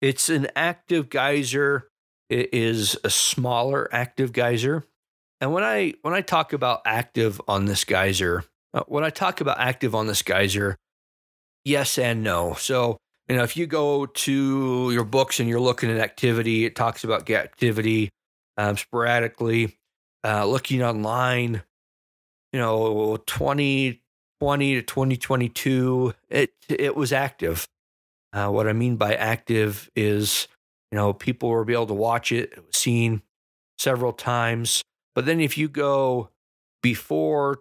It's 0.01 0.29
an 0.29 0.49
active 0.55 1.09
geyser. 1.11 1.89
It 2.29 2.53
is 2.53 2.97
a 3.05 3.11
smaller 3.11 3.89
active 3.93 4.33
geyser. 4.33 4.87
And 5.41 5.53
when 5.53 5.65
I 5.65 5.95
when 6.03 6.15
I 6.15 6.21
talk 6.21 6.53
about 6.53 6.83
active 6.85 7.41
on 7.49 7.65
this 7.65 7.85
geyser, 7.85 8.45
uh, 8.75 8.83
when 8.87 9.05
I 9.05 9.11
talk 9.11 9.41
about 9.41 9.59
active 9.61 9.95
on 9.95 10.07
this 10.07 10.23
geyser, 10.23 10.77
yes 11.65 11.99
and 11.99 12.23
no. 12.23 12.55
So, 12.55 12.99
you 13.29 13.37
know, 13.37 13.43
if 13.43 13.57
you 13.57 13.67
go 13.67 14.07
to 14.07 14.91
your 14.93 15.05
books 15.05 15.41
and 15.41 15.49
you're 15.49 15.61
looking 15.61 15.91
at 15.91 15.99
activity, 15.99 16.65
it 16.65 16.77
talks 16.77 17.05
about 17.05 17.29
activity 17.31 18.11
um, 18.57 18.77
sporadically. 18.77 19.77
Uh, 20.25 20.45
looking 20.45 20.83
online, 20.83 21.63
you 22.53 22.59
know, 22.59 23.17
2020 24.41 24.75
to 24.75 24.83
2022, 24.83 26.15
it 26.29 26.53
it 26.69 26.97
was 26.97 27.13
active. 27.13 27.67
Uh, 28.33 28.49
what 28.49 28.69
I 28.69 28.73
mean 28.73 28.97
by 28.97 29.15
active 29.15 29.91
is, 29.97 30.49
you 30.93 30.97
know, 30.97 31.13
people 31.13 31.49
were 31.49 31.69
able 31.71 31.87
to 31.87 31.95
watch 31.95 32.31
it. 32.31 32.53
It 32.53 32.67
was 32.67 32.77
seen 32.77 33.23
several 33.79 34.13
times. 34.13 34.83
But 35.15 35.27
then 35.27 35.41
if 35.41 35.57
you 35.57 35.69
go 35.69 36.31
before 36.83 37.57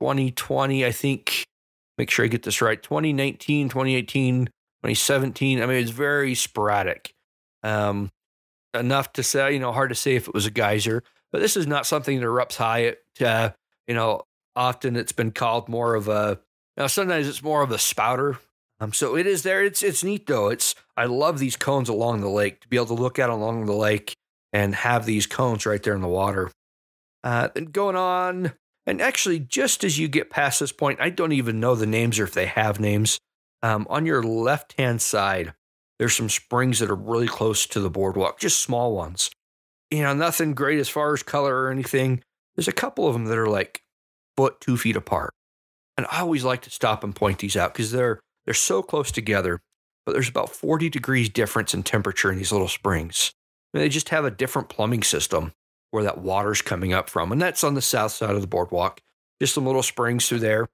2020, 0.00 0.84
I 0.84 0.92
think, 0.92 1.44
make 1.98 2.10
sure 2.10 2.24
I 2.24 2.28
get 2.28 2.42
this 2.42 2.60
right, 2.60 2.80
2019, 2.80 3.68
2018, 3.68 4.46
2017. 4.46 5.62
I 5.62 5.66
mean, 5.66 5.76
it's 5.76 5.90
very 5.90 6.34
sporadic. 6.34 7.14
Um, 7.62 8.10
enough 8.74 9.12
to 9.14 9.22
say, 9.22 9.52
you 9.52 9.58
know, 9.58 9.72
hard 9.72 9.90
to 9.90 9.94
say 9.94 10.16
if 10.16 10.28
it 10.28 10.34
was 10.34 10.46
a 10.46 10.50
geyser, 10.50 11.02
but 11.30 11.40
this 11.40 11.56
is 11.56 11.66
not 11.66 11.86
something 11.86 12.18
that 12.20 12.26
erupts 12.26 12.56
high. 12.56 12.80
It, 12.80 13.02
uh, 13.24 13.50
you 13.86 13.94
know, 13.94 14.22
often 14.56 14.96
it's 14.96 15.12
been 15.12 15.32
called 15.32 15.68
more 15.68 15.94
of 15.94 16.08
a, 16.08 16.40
now 16.76 16.86
sometimes 16.86 17.28
it's 17.28 17.42
more 17.42 17.62
of 17.62 17.70
a 17.70 17.78
spouter. 17.78 18.38
Um, 18.80 18.92
so 18.92 19.16
it 19.16 19.26
is 19.26 19.44
there. 19.44 19.62
It's 19.62 19.82
it's 19.82 20.02
neat 20.02 20.26
though. 20.26 20.48
It's 20.48 20.74
I 20.96 21.04
love 21.04 21.38
these 21.38 21.54
cones 21.54 21.88
along 21.88 22.20
the 22.20 22.28
lake 22.28 22.60
to 22.62 22.68
be 22.68 22.76
able 22.76 22.86
to 22.86 22.94
look 22.94 23.18
out 23.18 23.30
along 23.30 23.66
the 23.66 23.72
lake 23.72 24.16
and 24.52 24.74
have 24.74 25.06
these 25.06 25.26
cones 25.26 25.64
right 25.64 25.82
there 25.82 25.94
in 25.94 26.00
the 26.00 26.08
water. 26.08 26.50
Uh, 27.22 27.48
then 27.54 27.66
going 27.66 27.94
on 27.94 28.54
and 28.86 29.00
actually, 29.00 29.38
just 29.38 29.84
as 29.84 29.98
you 29.98 30.08
get 30.08 30.30
past 30.30 30.60
this 30.60 30.72
point, 30.72 31.00
I 31.00 31.10
don't 31.10 31.32
even 31.32 31.60
know 31.60 31.74
the 31.74 31.86
names 31.86 32.18
or 32.18 32.24
if 32.24 32.32
they 32.32 32.46
have 32.46 32.80
names. 32.80 33.18
Um, 33.62 33.86
on 33.88 34.06
your 34.06 34.22
left 34.22 34.74
hand 34.78 35.00
side, 35.00 35.54
there's 35.98 36.16
some 36.16 36.28
springs 36.28 36.80
that 36.80 36.90
are 36.90 36.96
really 36.96 37.28
close 37.28 37.66
to 37.66 37.80
the 37.80 37.90
boardwalk, 37.90 38.40
just 38.40 38.60
small 38.60 38.94
ones. 38.94 39.30
You 39.90 40.02
know, 40.02 40.14
nothing 40.14 40.54
great 40.54 40.80
as 40.80 40.88
far 40.88 41.12
as 41.14 41.22
color 41.22 41.62
or 41.62 41.70
anything. 41.70 42.24
There's 42.56 42.68
a 42.68 42.72
couple 42.72 43.06
of 43.06 43.12
them 43.12 43.26
that 43.26 43.38
are 43.38 43.48
like 43.48 43.82
foot, 44.36 44.60
two 44.60 44.76
feet 44.76 44.96
apart. 44.96 45.34
And 45.96 46.06
I 46.10 46.20
always 46.20 46.44
like 46.44 46.62
to 46.62 46.70
stop 46.70 47.04
and 47.04 47.14
point 47.14 47.38
these 47.38 47.56
out 47.56 47.72
because 47.72 47.92
they're 47.92 48.20
they're 48.44 48.54
so 48.54 48.82
close 48.82 49.12
together, 49.12 49.60
but 50.04 50.12
there's 50.12 50.28
about 50.28 50.50
40 50.50 50.88
degrees 50.88 51.28
difference 51.28 51.74
in 51.74 51.82
temperature 51.82 52.30
in 52.32 52.38
these 52.38 52.52
little 52.52 52.68
springs. 52.68 53.32
And 53.72 53.82
they 53.82 53.88
just 53.88 54.08
have 54.08 54.24
a 54.24 54.30
different 54.30 54.68
plumbing 54.68 55.02
system 55.02 55.52
where 55.90 56.02
that 56.04 56.18
water's 56.18 56.62
coming 56.62 56.92
up 56.92 57.08
from. 57.08 57.30
And 57.30 57.40
that's 57.40 57.62
on 57.62 57.74
the 57.74 57.82
south 57.82 58.12
side 58.12 58.34
of 58.34 58.40
the 58.40 58.46
boardwalk. 58.46 59.00
Just 59.40 59.54
some 59.54 59.66
little 59.66 59.82
springs 59.82 60.28
through 60.28 60.40
there. 60.40 60.68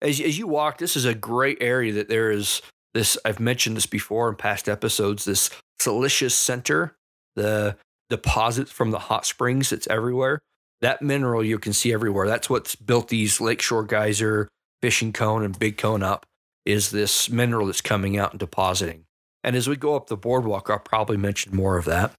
As, 0.00 0.20
as 0.20 0.38
you 0.38 0.46
walk, 0.46 0.78
this 0.78 0.96
is 0.96 1.04
a 1.04 1.14
great 1.14 1.58
area 1.60 1.92
that 1.92 2.08
there 2.08 2.30
is 2.30 2.62
this, 2.94 3.18
I've 3.24 3.40
mentioned 3.40 3.76
this 3.76 3.86
before 3.86 4.28
in 4.28 4.36
past 4.36 4.68
episodes, 4.68 5.24
this 5.24 5.50
siliceous 5.80 6.34
sinter 6.34 6.92
the 7.36 7.76
deposits 8.10 8.70
from 8.70 8.90
the 8.90 8.98
hot 8.98 9.26
springs 9.26 9.70
that's 9.70 9.86
everywhere. 9.88 10.40
That 10.80 11.02
mineral 11.02 11.44
you 11.44 11.58
can 11.58 11.72
see 11.72 11.92
everywhere. 11.92 12.26
That's 12.26 12.48
what's 12.48 12.76
built 12.76 13.08
these 13.08 13.40
Lakeshore 13.40 13.84
Geyser, 13.84 14.48
Fishing 14.80 15.12
Cone, 15.12 15.44
and 15.44 15.58
Big 15.58 15.76
Cone 15.76 16.02
up 16.02 16.24
is 16.64 16.90
this 16.90 17.30
mineral 17.30 17.66
that's 17.66 17.80
coming 17.80 18.18
out 18.18 18.32
and 18.32 18.40
depositing. 18.40 19.04
And 19.42 19.56
as 19.56 19.68
we 19.68 19.76
go 19.76 19.96
up 19.96 20.08
the 20.08 20.16
boardwalk, 20.16 20.68
I'll 20.68 20.78
probably 20.78 21.16
mention 21.16 21.56
more 21.56 21.78
of 21.78 21.84
that. 21.86 22.12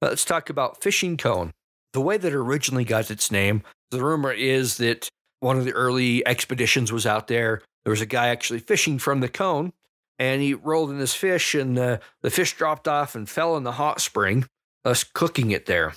But 0.00 0.10
let's 0.10 0.24
talk 0.24 0.48
about 0.48 0.82
Fishing 0.82 1.16
Cone. 1.16 1.52
The 1.92 2.00
way 2.00 2.16
that 2.16 2.32
it 2.32 2.36
originally 2.36 2.84
got 2.84 3.10
its 3.10 3.30
name, 3.30 3.62
the 3.90 4.02
rumor 4.02 4.32
is 4.32 4.76
that 4.76 5.08
one 5.40 5.58
of 5.58 5.64
the 5.64 5.72
early 5.72 6.26
expeditions 6.26 6.92
was 6.92 7.06
out 7.06 7.26
there. 7.28 7.62
There 7.84 7.90
was 7.90 8.00
a 8.00 8.06
guy 8.06 8.28
actually 8.28 8.60
fishing 8.60 8.98
from 8.98 9.20
the 9.20 9.28
cone, 9.28 9.72
and 10.18 10.42
he 10.42 10.54
rolled 10.54 10.90
in 10.90 10.98
his 10.98 11.14
fish, 11.14 11.54
and 11.54 11.76
the, 11.76 12.00
the 12.22 12.30
fish 12.30 12.56
dropped 12.56 12.86
off 12.86 13.14
and 13.14 13.28
fell 13.28 13.56
in 13.56 13.64
the 13.64 13.72
hot 13.72 14.00
spring, 14.00 14.46
thus 14.84 15.04
cooking 15.04 15.50
it 15.50 15.66
there. 15.66 15.94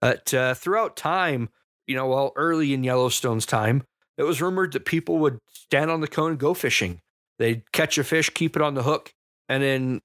But 0.00 0.32
uh, 0.32 0.54
throughout 0.54 0.96
time, 0.96 1.48
you 1.86 1.96
know, 1.96 2.06
well, 2.06 2.32
early 2.36 2.72
in 2.72 2.84
Yellowstone's 2.84 3.46
time, 3.46 3.82
it 4.16 4.22
was 4.24 4.42
rumored 4.42 4.72
that 4.72 4.84
people 4.84 5.18
would 5.18 5.38
stand 5.52 5.90
on 5.90 6.00
the 6.00 6.08
cone 6.08 6.30
and 6.30 6.40
go 6.40 6.54
fishing. 6.54 7.00
They'd 7.38 7.70
catch 7.72 7.98
a 7.98 8.04
fish, 8.04 8.30
keep 8.30 8.56
it 8.56 8.62
on 8.62 8.74
the 8.74 8.82
hook, 8.82 9.12
and 9.48 9.62
then 9.62 10.00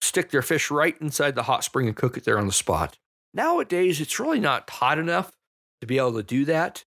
stick 0.00 0.30
their 0.30 0.42
fish 0.42 0.70
right 0.70 0.96
inside 1.00 1.34
the 1.34 1.44
hot 1.44 1.64
spring 1.64 1.86
and 1.86 1.96
cook 1.96 2.16
it 2.16 2.24
there 2.24 2.38
on 2.38 2.46
the 2.46 2.52
spot. 2.52 2.96
Nowadays, 3.34 4.00
it's 4.00 4.18
really 4.18 4.40
not 4.40 4.68
hot 4.68 4.98
enough 4.98 5.32
to 5.80 5.86
be 5.86 5.98
able 5.98 6.14
to 6.14 6.22
do 6.22 6.44
that, 6.46 6.84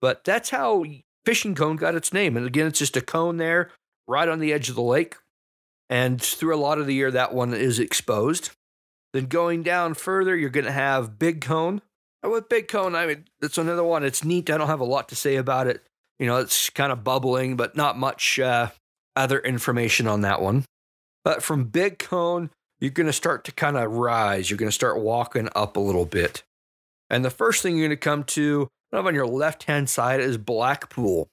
but 0.00 0.24
that's 0.24 0.50
how 0.50 0.84
fishing 1.24 1.54
cone 1.54 1.76
got 1.76 1.94
its 1.94 2.12
name. 2.12 2.36
And 2.36 2.46
again, 2.46 2.66
it's 2.66 2.80
just 2.80 2.96
a 2.96 3.00
cone 3.00 3.36
there 3.36 3.70
right 4.06 4.28
on 4.28 4.40
the 4.40 4.52
edge 4.52 4.68
of 4.68 4.74
the 4.74 4.82
lake. 4.82 5.16
And 5.88 6.20
through 6.20 6.54
a 6.54 6.58
lot 6.58 6.78
of 6.78 6.86
the 6.86 6.94
year, 6.94 7.10
that 7.10 7.32
one 7.32 7.54
is 7.54 7.78
exposed. 7.78 8.50
Then 9.12 9.26
going 9.26 9.62
down 9.62 9.94
further, 9.94 10.36
you're 10.36 10.50
going 10.50 10.64
to 10.64 10.72
have 10.72 11.18
big 11.18 11.40
cone. 11.40 11.80
With 12.24 12.48
big 12.48 12.68
cone, 12.68 12.94
I 12.94 13.06
mean, 13.06 13.24
that's 13.40 13.58
another 13.58 13.84
one. 13.84 14.02
It's 14.02 14.24
neat. 14.24 14.50
I 14.50 14.56
don't 14.56 14.68
have 14.68 14.80
a 14.80 14.84
lot 14.84 15.08
to 15.10 15.16
say 15.16 15.36
about 15.36 15.66
it. 15.66 15.86
You 16.18 16.26
know, 16.26 16.38
it's 16.38 16.70
kind 16.70 16.90
of 16.90 17.04
bubbling, 17.04 17.56
but 17.56 17.76
not 17.76 17.98
much 17.98 18.38
uh, 18.38 18.70
other 19.14 19.38
information 19.40 20.06
on 20.06 20.22
that 20.22 20.40
one. 20.40 20.64
But 21.24 21.42
from 21.42 21.64
big 21.64 21.98
cone, 21.98 22.50
you're 22.80 22.90
going 22.90 23.06
to 23.06 23.12
start 23.12 23.44
to 23.44 23.52
kind 23.52 23.76
of 23.76 23.92
rise. 23.92 24.50
You're 24.50 24.58
going 24.58 24.68
to 24.68 24.72
start 24.72 25.00
walking 25.00 25.48
up 25.54 25.76
a 25.76 25.80
little 25.80 26.06
bit. 26.06 26.42
And 27.10 27.24
the 27.24 27.30
first 27.30 27.62
thing 27.62 27.76
you're 27.76 27.88
going 27.88 27.96
to 27.96 28.00
come 28.00 28.24
to 28.24 28.68
kind 28.90 29.00
of 29.00 29.06
on 29.06 29.14
your 29.14 29.26
left 29.26 29.64
hand 29.64 29.88
side 29.90 30.20
is 30.20 30.36
Black 30.38 30.90
Pool. 30.90 31.28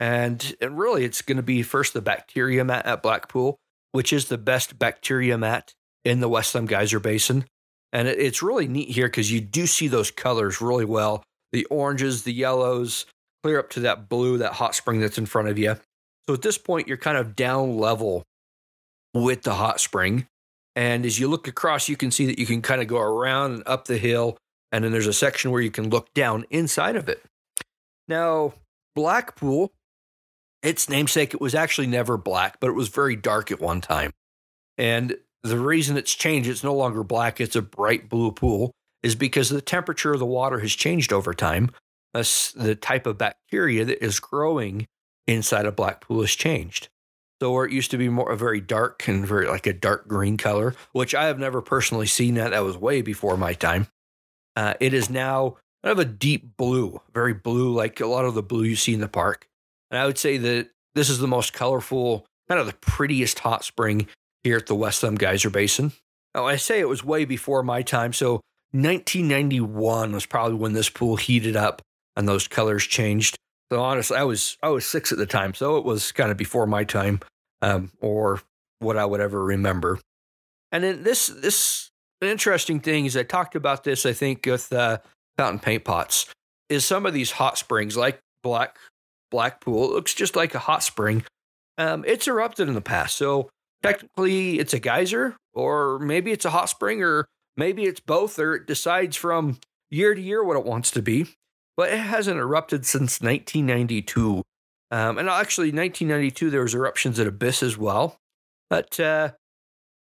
And, 0.00 0.56
and 0.60 0.78
really, 0.78 1.04
it's 1.04 1.22
going 1.22 1.36
to 1.36 1.42
be 1.42 1.62
first 1.62 1.94
the 1.94 2.02
bacteria 2.02 2.64
mat 2.64 2.86
at 2.86 3.02
Black 3.02 3.28
Pool, 3.28 3.56
which 3.92 4.12
is 4.12 4.26
the 4.26 4.38
best 4.38 4.78
bacteria 4.78 5.38
mat 5.38 5.74
in 6.04 6.20
the 6.20 6.28
West 6.28 6.52
Thumb 6.52 6.66
Geyser 6.66 6.98
Basin. 6.98 7.44
And 7.92 8.08
it, 8.08 8.18
it's 8.18 8.42
really 8.42 8.66
neat 8.66 8.88
here 8.88 9.06
because 9.06 9.30
you 9.30 9.40
do 9.40 9.66
see 9.66 9.88
those 9.88 10.10
colors 10.10 10.60
really 10.60 10.84
well 10.84 11.22
the 11.52 11.64
oranges, 11.66 12.22
the 12.22 12.32
yellows, 12.32 13.04
clear 13.42 13.58
up 13.58 13.68
to 13.70 13.80
that 13.80 14.08
blue, 14.08 14.38
that 14.38 14.54
hot 14.54 14.74
spring 14.74 15.00
that's 15.00 15.18
in 15.18 15.26
front 15.26 15.48
of 15.48 15.58
you. 15.58 15.76
So 16.26 16.34
at 16.34 16.42
this 16.42 16.58
point, 16.58 16.88
you're 16.88 16.96
kind 16.96 17.18
of 17.18 17.36
down 17.36 17.76
level 17.76 18.24
with 19.12 19.42
the 19.42 19.54
hot 19.54 19.80
spring. 19.80 20.26
And 20.74 21.04
as 21.04 21.18
you 21.18 21.28
look 21.28 21.46
across, 21.46 21.88
you 21.88 21.96
can 21.96 22.10
see 22.10 22.26
that 22.26 22.38
you 22.38 22.46
can 22.46 22.62
kind 22.62 22.80
of 22.80 22.86
go 22.86 22.98
around 22.98 23.52
and 23.52 23.62
up 23.66 23.86
the 23.86 23.98
hill. 23.98 24.38
And 24.70 24.84
then 24.84 24.92
there's 24.92 25.06
a 25.06 25.12
section 25.12 25.50
where 25.50 25.60
you 25.60 25.70
can 25.70 25.90
look 25.90 26.12
down 26.14 26.46
inside 26.50 26.96
of 26.96 27.08
it. 27.08 27.22
Now, 28.08 28.54
Black 28.94 29.36
Pool, 29.36 29.70
its 30.62 30.88
namesake, 30.88 31.34
it 31.34 31.40
was 31.40 31.54
actually 31.54 31.88
never 31.88 32.16
black, 32.16 32.58
but 32.60 32.68
it 32.68 32.74
was 32.74 32.88
very 32.88 33.16
dark 33.16 33.50
at 33.50 33.60
one 33.60 33.80
time. 33.80 34.12
And 34.78 35.16
the 35.42 35.58
reason 35.58 35.96
it's 35.96 36.14
changed, 36.14 36.48
it's 36.48 36.64
no 36.64 36.74
longer 36.74 37.02
black, 37.02 37.40
it's 37.40 37.56
a 37.56 37.62
bright 37.62 38.08
blue 38.08 38.32
pool, 38.32 38.72
is 39.02 39.14
because 39.14 39.48
the 39.48 39.60
temperature 39.60 40.12
of 40.12 40.20
the 40.20 40.26
water 40.26 40.60
has 40.60 40.72
changed 40.72 41.12
over 41.12 41.34
time. 41.34 41.70
The 42.12 42.78
type 42.80 43.06
of 43.06 43.18
bacteria 43.18 43.84
that 43.84 44.04
is 44.04 44.20
growing 44.20 44.86
inside 45.26 45.66
a 45.66 45.72
black 45.72 46.02
pool 46.02 46.20
has 46.20 46.32
changed. 46.32 46.88
So 47.40 47.50
where 47.50 47.64
it 47.64 47.72
used 47.72 47.90
to 47.90 47.98
be 47.98 48.08
more 48.08 48.30
a 48.30 48.36
very 48.36 48.60
dark 48.60 49.08
and 49.08 49.26
very 49.26 49.48
like 49.48 49.66
a 49.66 49.72
dark 49.72 50.06
green 50.06 50.36
color, 50.36 50.76
which 50.92 51.14
I 51.14 51.24
have 51.24 51.40
never 51.40 51.60
personally 51.60 52.06
seen 52.06 52.34
that. 52.34 52.50
That 52.50 52.62
was 52.62 52.76
way 52.76 53.02
before 53.02 53.36
my 53.36 53.52
time. 53.54 53.88
Uh, 54.54 54.74
it 54.78 54.94
is 54.94 55.10
now 55.10 55.56
kind 55.82 55.90
of 55.90 55.98
a 55.98 56.04
deep 56.04 56.56
blue, 56.56 57.00
very 57.12 57.34
blue, 57.34 57.74
like 57.74 57.98
a 58.00 58.06
lot 58.06 58.24
of 58.24 58.34
the 58.34 58.42
blue 58.42 58.62
you 58.62 58.76
see 58.76 58.94
in 58.94 59.00
the 59.00 59.08
park. 59.08 59.48
And 59.90 59.98
I 59.98 60.06
would 60.06 60.18
say 60.18 60.36
that 60.36 60.68
this 60.94 61.10
is 61.10 61.18
the 61.18 61.26
most 61.26 61.52
colorful, 61.52 62.26
kind 62.48 62.60
of 62.60 62.66
the 62.66 62.74
prettiest 62.74 63.40
hot 63.40 63.64
spring 63.64 64.06
here 64.44 64.56
at 64.56 64.66
the 64.66 64.74
West 64.74 65.00
Thumb 65.00 65.16
Geyser 65.16 65.50
Basin. 65.50 65.92
Now, 66.34 66.46
I 66.46 66.56
say 66.56 66.80
it 66.80 66.88
was 66.88 67.04
way 67.04 67.24
before 67.24 67.62
my 67.62 67.82
time. 67.82 68.12
So 68.12 68.40
1991 68.72 70.12
was 70.12 70.26
probably 70.26 70.56
when 70.56 70.72
this 70.72 70.88
pool 70.88 71.16
heated 71.16 71.56
up 71.56 71.82
and 72.16 72.26
those 72.26 72.48
colors 72.48 72.84
changed. 72.84 73.36
So 73.70 73.82
honestly, 73.82 74.16
I 74.16 74.24
was 74.24 74.58
I 74.62 74.68
was 74.68 74.84
six 74.84 75.12
at 75.12 75.18
the 75.18 75.26
time, 75.26 75.54
so 75.54 75.76
it 75.76 75.84
was 75.84 76.12
kind 76.12 76.30
of 76.30 76.36
before 76.36 76.66
my 76.66 76.84
time 76.84 77.20
um, 77.62 77.90
or 78.00 78.42
what 78.80 78.98
I 78.98 79.04
would 79.04 79.20
ever 79.20 79.42
remember. 79.42 79.98
And 80.70 80.84
then 80.84 81.02
this 81.02 81.28
this 81.28 81.90
interesting 82.20 82.80
thing 82.80 83.06
is 83.06 83.16
I 83.16 83.22
talked 83.22 83.56
about 83.56 83.84
this 83.84 84.06
I 84.06 84.12
think 84.12 84.46
with 84.46 84.72
uh, 84.72 84.98
fountain 85.36 85.58
paint 85.58 85.84
pots 85.84 86.26
is 86.68 86.84
some 86.84 87.06
of 87.06 87.14
these 87.14 87.32
hot 87.32 87.58
springs 87.58 87.96
like 87.96 88.20
Black 88.42 88.76
Blackpool 89.30 89.90
looks 89.90 90.14
just 90.14 90.36
like 90.36 90.54
a 90.54 90.58
hot 90.58 90.82
spring. 90.82 91.24
Um, 91.78 92.04
it's 92.06 92.28
erupted 92.28 92.68
in 92.68 92.74
the 92.74 92.82
past, 92.82 93.16
so 93.16 93.48
technically 93.82 94.58
it's 94.58 94.72
a 94.72 94.78
geyser 94.78 95.36
or 95.54 95.98
maybe 95.98 96.32
it's 96.32 96.44
a 96.44 96.50
hot 96.50 96.68
spring 96.68 97.02
or 97.02 97.26
maybe 97.56 97.84
it's 97.84 98.00
both 98.00 98.38
or 98.38 98.54
it 98.54 98.66
decides 98.66 99.16
from 99.16 99.58
year 99.90 100.14
to 100.14 100.20
year 100.20 100.42
what 100.42 100.56
it 100.56 100.64
wants 100.64 100.90
to 100.92 101.02
be. 101.02 101.26
But 101.76 101.92
it 101.92 101.98
hasn't 101.98 102.38
erupted 102.38 102.84
since 102.84 103.20
1992. 103.20 104.42
Um, 104.90 105.16
and 105.16 105.28
actually, 105.28 105.68
1992, 105.68 106.50
there 106.50 106.60
was 106.60 106.74
eruptions 106.74 107.18
at 107.18 107.26
Abyss 107.26 107.62
as 107.62 107.78
well. 107.78 108.18
But 108.68 109.00
uh, 109.00 109.32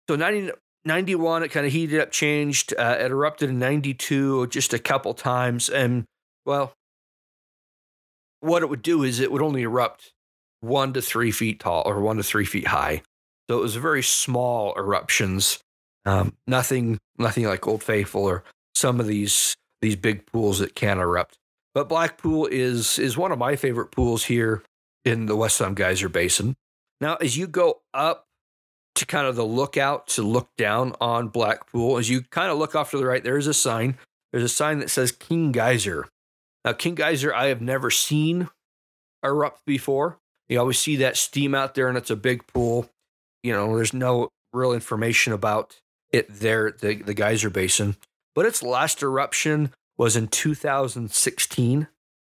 so 0.08 0.14
90, 0.14 0.52
91, 0.84 1.42
it 1.42 1.48
kind 1.48 1.66
of 1.66 1.72
heated 1.72 2.00
up, 2.00 2.12
changed. 2.12 2.75
Uh, 2.78 2.96
it 3.00 3.10
erupted 3.10 3.50
in 3.50 3.58
92 3.58 4.46
just 4.48 4.72
a 4.72 4.78
couple 4.78 5.14
times. 5.14 5.68
And 5.68 6.04
well, 6.46 6.75
what 8.40 8.62
it 8.62 8.68
would 8.68 8.82
do 8.82 9.02
is 9.02 9.18
it 9.18 9.32
would 9.32 9.42
only 9.42 9.62
erupt 9.62 10.12
one 10.60 10.92
to 10.92 11.02
three 11.02 11.32
feet 11.32 11.58
tall 11.58 11.82
or 11.84 12.00
one 12.00 12.16
to 12.16 12.22
three 12.22 12.44
feet 12.44 12.68
high. 12.68 13.02
So 13.48 13.58
it 13.58 13.62
was 13.62 13.76
very 13.76 14.02
small 14.02 14.74
eruptions. 14.76 15.58
Um, 16.04 16.34
nothing, 16.46 16.98
nothing 17.18 17.44
like 17.44 17.66
Old 17.66 17.82
Faithful 17.82 18.24
or 18.24 18.44
some 18.74 19.00
of 19.00 19.06
these 19.06 19.56
these 19.80 19.96
big 19.96 20.26
pools 20.26 20.58
that 20.58 20.74
can 20.74 20.98
erupt. 20.98 21.38
But 21.74 21.88
Black 21.88 22.18
Pool 22.18 22.46
is 22.46 22.98
is 22.98 23.16
one 23.16 23.32
of 23.32 23.38
my 23.38 23.56
favorite 23.56 23.90
pools 23.90 24.24
here 24.24 24.62
in 25.04 25.26
the 25.26 25.36
West 25.36 25.58
Thumb 25.58 25.74
Geyser 25.74 26.08
Basin. 26.08 26.56
Now, 27.00 27.16
as 27.16 27.36
you 27.36 27.46
go 27.46 27.80
up 27.94 28.26
to 28.96 29.06
kind 29.06 29.26
of 29.26 29.36
the 29.36 29.44
lookout 29.44 30.08
to 30.08 30.22
look 30.22 30.48
down 30.56 30.94
on 31.00 31.28
Black 31.28 31.70
Pool, 31.70 31.98
as 31.98 32.10
you 32.10 32.22
kind 32.22 32.50
of 32.50 32.58
look 32.58 32.74
off 32.74 32.90
to 32.90 32.98
the 32.98 33.06
right, 33.06 33.22
there 33.22 33.38
is 33.38 33.46
a 33.46 33.54
sign. 33.54 33.96
There's 34.32 34.44
a 34.44 34.48
sign 34.48 34.80
that 34.80 34.90
says 34.90 35.12
King 35.12 35.52
Geyser. 35.52 36.08
Now, 36.64 36.72
King 36.72 36.96
Geyser, 36.96 37.32
I 37.32 37.46
have 37.46 37.62
never 37.62 37.90
seen 37.90 38.48
erupt 39.22 39.64
before. 39.64 40.18
You 40.48 40.58
always 40.58 40.78
see 40.78 40.96
that 40.96 41.16
steam 41.16 41.54
out 41.54 41.74
there, 41.74 41.88
and 41.88 41.96
it's 41.96 42.10
a 42.10 42.16
big 42.16 42.46
pool. 42.46 42.90
You 43.42 43.52
know, 43.52 43.76
there's 43.76 43.95
no 43.95 44.28
real 44.52 44.73
information 44.73 45.33
about 45.33 45.78
it 46.11 46.26
there, 46.28 46.73
the, 46.73 46.97
the 46.97 47.14
geyser 47.14 47.50
basin. 47.50 47.97
But 48.35 48.47
its 48.47 48.62
last 48.62 49.02
eruption 49.02 49.73
was 49.97 50.16
in 50.16 50.28
2016. 50.28 51.88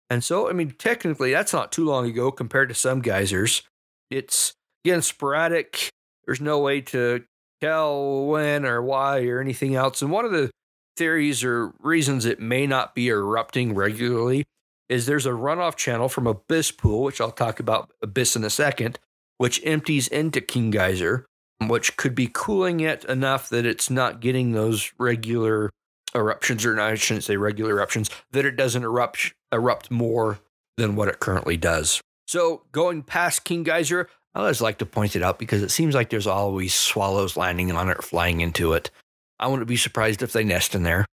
And 0.09 0.25
so, 0.25 0.49
I 0.49 0.53
mean, 0.53 0.73
technically, 0.73 1.31
that's 1.33 1.53
not 1.53 1.71
too 1.71 1.85
long 1.85 2.07
ago 2.07 2.33
compared 2.33 2.69
to 2.71 2.75
some 2.75 3.01
geysers. 3.01 3.63
It's, 4.11 4.55
again, 4.85 5.03
sporadic. 5.03 5.91
There's 6.27 6.41
no 6.41 6.59
way 6.59 6.81
to 6.83 7.25
tell 7.61 8.27
when 8.27 8.65
or 8.65 8.83
why 8.83 9.25
or 9.27 9.41
anything 9.41 9.75
else. 9.75 10.03
And 10.03 10.11
one 10.11 10.25
of 10.25 10.33
the 10.33 10.51
theories 10.97 11.45
or 11.45 11.73
reasons 11.81 12.25
it 12.25 12.41
may 12.41 12.67
not 12.67 12.95
be 12.95 13.09
erupting 13.09 13.75
regularly 13.75 14.45
is 14.89 15.07
there's 15.07 15.27
a 15.27 15.31
runoff 15.31 15.77
channel 15.77 16.09
from 16.09 16.27
Abyss 16.27 16.73
Pool, 16.73 17.05
which 17.05 17.21
I'll 17.21 17.31
talk 17.31 17.61
about 17.61 17.93
Abyss 18.03 18.35
in 18.35 18.43
a 18.43 18.51
second, 18.51 18.99
which 19.41 19.59
empties 19.65 20.07
into 20.07 20.39
King 20.39 20.71
Geyser, 20.71 21.25
which 21.67 21.97
could 21.97 22.15
be 22.15 22.29
cooling 22.31 22.81
it 22.81 23.07
enough 23.07 23.49
that 23.49 23.65
it's 23.65 23.89
not 23.89 24.21
getting 24.21 24.53
those 24.53 24.93
regular 24.99 25.71
eruptions, 26.15 26.67
or 26.67 26.79
I 26.79 26.95
shouldn't 26.97 27.25
say 27.25 27.39
regular 27.39 27.71
eruptions, 27.71 28.11
that 28.33 28.45
it 28.45 28.55
doesn't 28.55 28.85
erupt 28.85 29.33
erupt 29.51 29.91
more 29.91 30.41
than 30.77 30.95
what 30.95 31.09
it 31.09 31.21
currently 31.21 31.57
does. 31.57 32.03
So 32.29 32.65
going 32.71 33.03
past 33.03 33.45
King 33.45 33.63
Geyser, 33.63 34.11
I 34.35 34.41
always 34.41 34.61
like 34.61 34.77
to 34.77 34.85
point 34.85 35.17
it 35.17 35.23
out 35.23 35.39
because 35.39 35.63
it 35.63 35.71
seems 35.71 35.95
like 35.95 36.11
there's 36.11 36.27
always 36.27 36.75
swallows 36.75 37.35
landing 37.35 37.73
on 37.73 37.89
it 37.89 37.99
or 37.99 38.03
flying 38.03 38.43
into 38.43 38.75
it. 38.75 38.91
I 39.39 39.47
wouldn't 39.47 39.69
be 39.69 39.77
surprised 39.79 40.21
if 40.21 40.35
they 40.35 40.45
nest 40.45 40.75
in 40.75 40.83
there. 40.83 41.07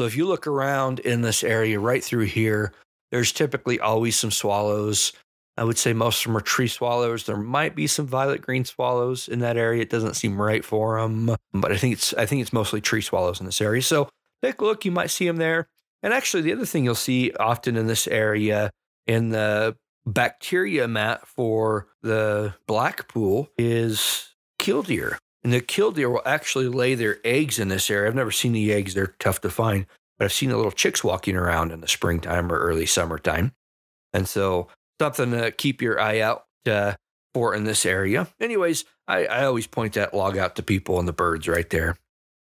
So 0.00 0.06
if 0.06 0.16
you 0.16 0.26
look 0.26 0.46
around 0.46 1.00
in 1.00 1.20
this 1.20 1.44
area 1.44 1.78
right 1.78 2.02
through 2.02 2.24
here, 2.24 2.72
there's 3.10 3.32
typically 3.32 3.78
always 3.78 4.16
some 4.18 4.30
swallows. 4.30 5.12
I 5.56 5.64
would 5.64 5.78
say 5.78 5.92
most 5.92 6.20
of 6.20 6.30
them 6.30 6.36
are 6.36 6.42
tree 6.42 6.68
swallows. 6.68 7.24
There 7.24 7.36
might 7.36 7.74
be 7.74 7.86
some 7.86 8.06
violet 8.06 8.42
green 8.42 8.64
swallows 8.64 9.26
in 9.26 9.38
that 9.38 9.56
area. 9.56 9.82
It 9.82 9.90
doesn't 9.90 10.14
seem 10.14 10.40
right 10.40 10.64
for 10.64 11.00
them, 11.00 11.34
but 11.52 11.72
I 11.72 11.76
think 11.76 11.94
it's 11.94 12.12
I 12.14 12.26
think 12.26 12.42
it's 12.42 12.52
mostly 12.52 12.80
tree 12.80 13.00
swallows 13.00 13.40
in 13.40 13.46
this 13.46 13.60
area. 13.60 13.82
So 13.82 14.08
take 14.42 14.60
a 14.60 14.64
look. 14.64 14.84
You 14.84 14.92
might 14.92 15.10
see 15.10 15.26
them 15.26 15.38
there. 15.38 15.68
And 16.02 16.12
actually, 16.12 16.42
the 16.42 16.52
other 16.52 16.66
thing 16.66 16.84
you'll 16.84 16.94
see 16.94 17.32
often 17.32 17.76
in 17.76 17.86
this 17.86 18.06
area 18.06 18.70
in 19.06 19.30
the 19.30 19.76
bacteria 20.06 20.86
mat 20.86 21.26
for 21.26 21.88
the 22.02 22.54
black 22.66 23.08
pool 23.08 23.48
is 23.58 24.34
killdeer. 24.58 25.18
And 25.42 25.52
the 25.52 25.60
killdeer 25.60 26.10
will 26.10 26.22
actually 26.26 26.68
lay 26.68 26.94
their 26.94 27.18
eggs 27.24 27.58
in 27.58 27.68
this 27.68 27.90
area. 27.90 28.08
I've 28.08 28.14
never 28.14 28.30
seen 28.30 28.52
the 28.52 28.72
eggs, 28.72 28.94
they're 28.94 29.14
tough 29.18 29.40
to 29.42 29.50
find, 29.50 29.86
but 30.18 30.24
I've 30.24 30.32
seen 30.32 30.50
the 30.50 30.56
little 30.56 30.72
chicks 30.72 31.04
walking 31.04 31.36
around 31.36 31.72
in 31.72 31.80
the 31.80 31.88
springtime 31.88 32.50
or 32.52 32.58
early 32.58 32.86
summertime. 32.86 33.52
And 34.12 34.28
so, 34.28 34.68
something 35.00 35.30
to 35.32 35.50
keep 35.50 35.82
your 35.82 36.00
eye 36.00 36.20
out 36.20 36.46
uh, 36.66 36.94
for 37.34 37.54
in 37.54 37.64
this 37.64 37.86
area. 37.86 38.28
Anyways, 38.40 38.84
I, 39.06 39.26
I 39.26 39.44
always 39.44 39.66
point 39.66 39.94
that 39.94 40.14
log 40.14 40.36
out 40.36 40.56
to 40.56 40.62
people 40.62 40.98
and 40.98 41.06
the 41.06 41.12
birds 41.12 41.48
right 41.48 41.68
there. 41.70 41.96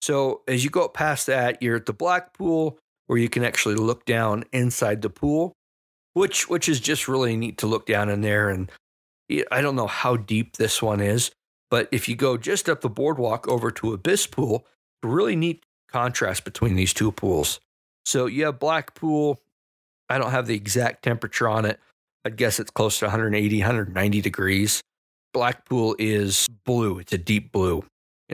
So, 0.01 0.41
as 0.47 0.63
you 0.63 0.69
go 0.69 0.87
past 0.89 1.27
that, 1.27 1.61
you're 1.61 1.77
at 1.77 1.85
the 1.85 1.93
black 1.93 2.33
pool 2.33 2.77
where 3.07 3.19
you 3.19 3.29
can 3.29 3.43
actually 3.43 3.75
look 3.75 4.05
down 4.05 4.43
inside 4.51 5.01
the 5.01 5.09
pool 5.09 5.55
which 6.13 6.47
which 6.47 6.69
is 6.69 6.79
just 6.79 7.07
really 7.07 7.35
neat 7.35 7.57
to 7.59 7.67
look 7.67 7.85
down 7.85 8.09
in 8.09 8.21
there. 8.21 8.49
And 8.49 8.71
I 9.51 9.61
don't 9.61 9.75
know 9.75 9.87
how 9.87 10.15
deep 10.15 10.57
this 10.57 10.81
one 10.81 11.01
is, 11.01 11.31
but 11.69 11.89
if 11.91 12.07
you 12.07 12.15
go 12.15 12.37
just 12.37 12.69
up 12.69 12.81
the 12.81 12.89
boardwalk 12.89 13.47
over 13.47 13.71
to 13.71 13.93
Abyss 13.93 14.27
Pool, 14.27 14.65
really 15.01 15.35
neat 15.35 15.65
contrast 15.91 16.45
between 16.45 16.75
these 16.75 16.93
two 16.93 17.11
pools. 17.11 17.59
So 18.05 18.25
you 18.25 18.45
have 18.45 18.59
Black 18.59 18.95
Pool. 18.95 19.39
I 20.09 20.17
don't 20.17 20.31
have 20.31 20.47
the 20.47 20.55
exact 20.55 21.03
temperature 21.03 21.47
on 21.47 21.65
it. 21.65 21.79
I'd 22.25 22.37
guess 22.37 22.59
it's 22.59 22.71
close 22.71 22.99
to 22.99 23.05
180, 23.05 23.59
190 23.59 24.21
degrees. 24.21 24.81
Black 25.33 25.65
Pool 25.65 25.95
is 25.99 26.47
blue. 26.65 26.99
It's 26.99 27.13
a 27.13 27.17
deep 27.17 27.51
blue. 27.51 27.83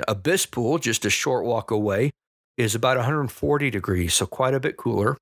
Abyss 0.07 0.45
Pool, 0.45 0.77
just 0.77 1.05
a 1.05 1.09
short 1.09 1.45
walk 1.45 1.71
away, 1.71 2.11
is 2.57 2.75
about 2.75 2.97
140 2.97 3.69
degrees, 3.69 4.13
so 4.13 4.25
quite 4.25 4.53
a 4.53 4.59
bit 4.59 4.77
cooler 4.77 5.17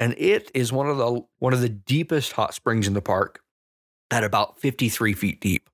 and 0.00 0.14
it 0.18 0.50
is 0.54 0.72
one 0.72 0.88
of 0.88 0.98
the 0.98 1.22
one 1.38 1.52
of 1.52 1.60
the 1.60 1.68
deepest 1.68 2.32
hot 2.32 2.54
springs 2.54 2.86
in 2.86 2.94
the 2.94 3.02
park 3.02 3.40
at 4.10 4.24
about 4.24 4.58
53 4.58 5.12
feet 5.14 5.40
deep. 5.40 5.68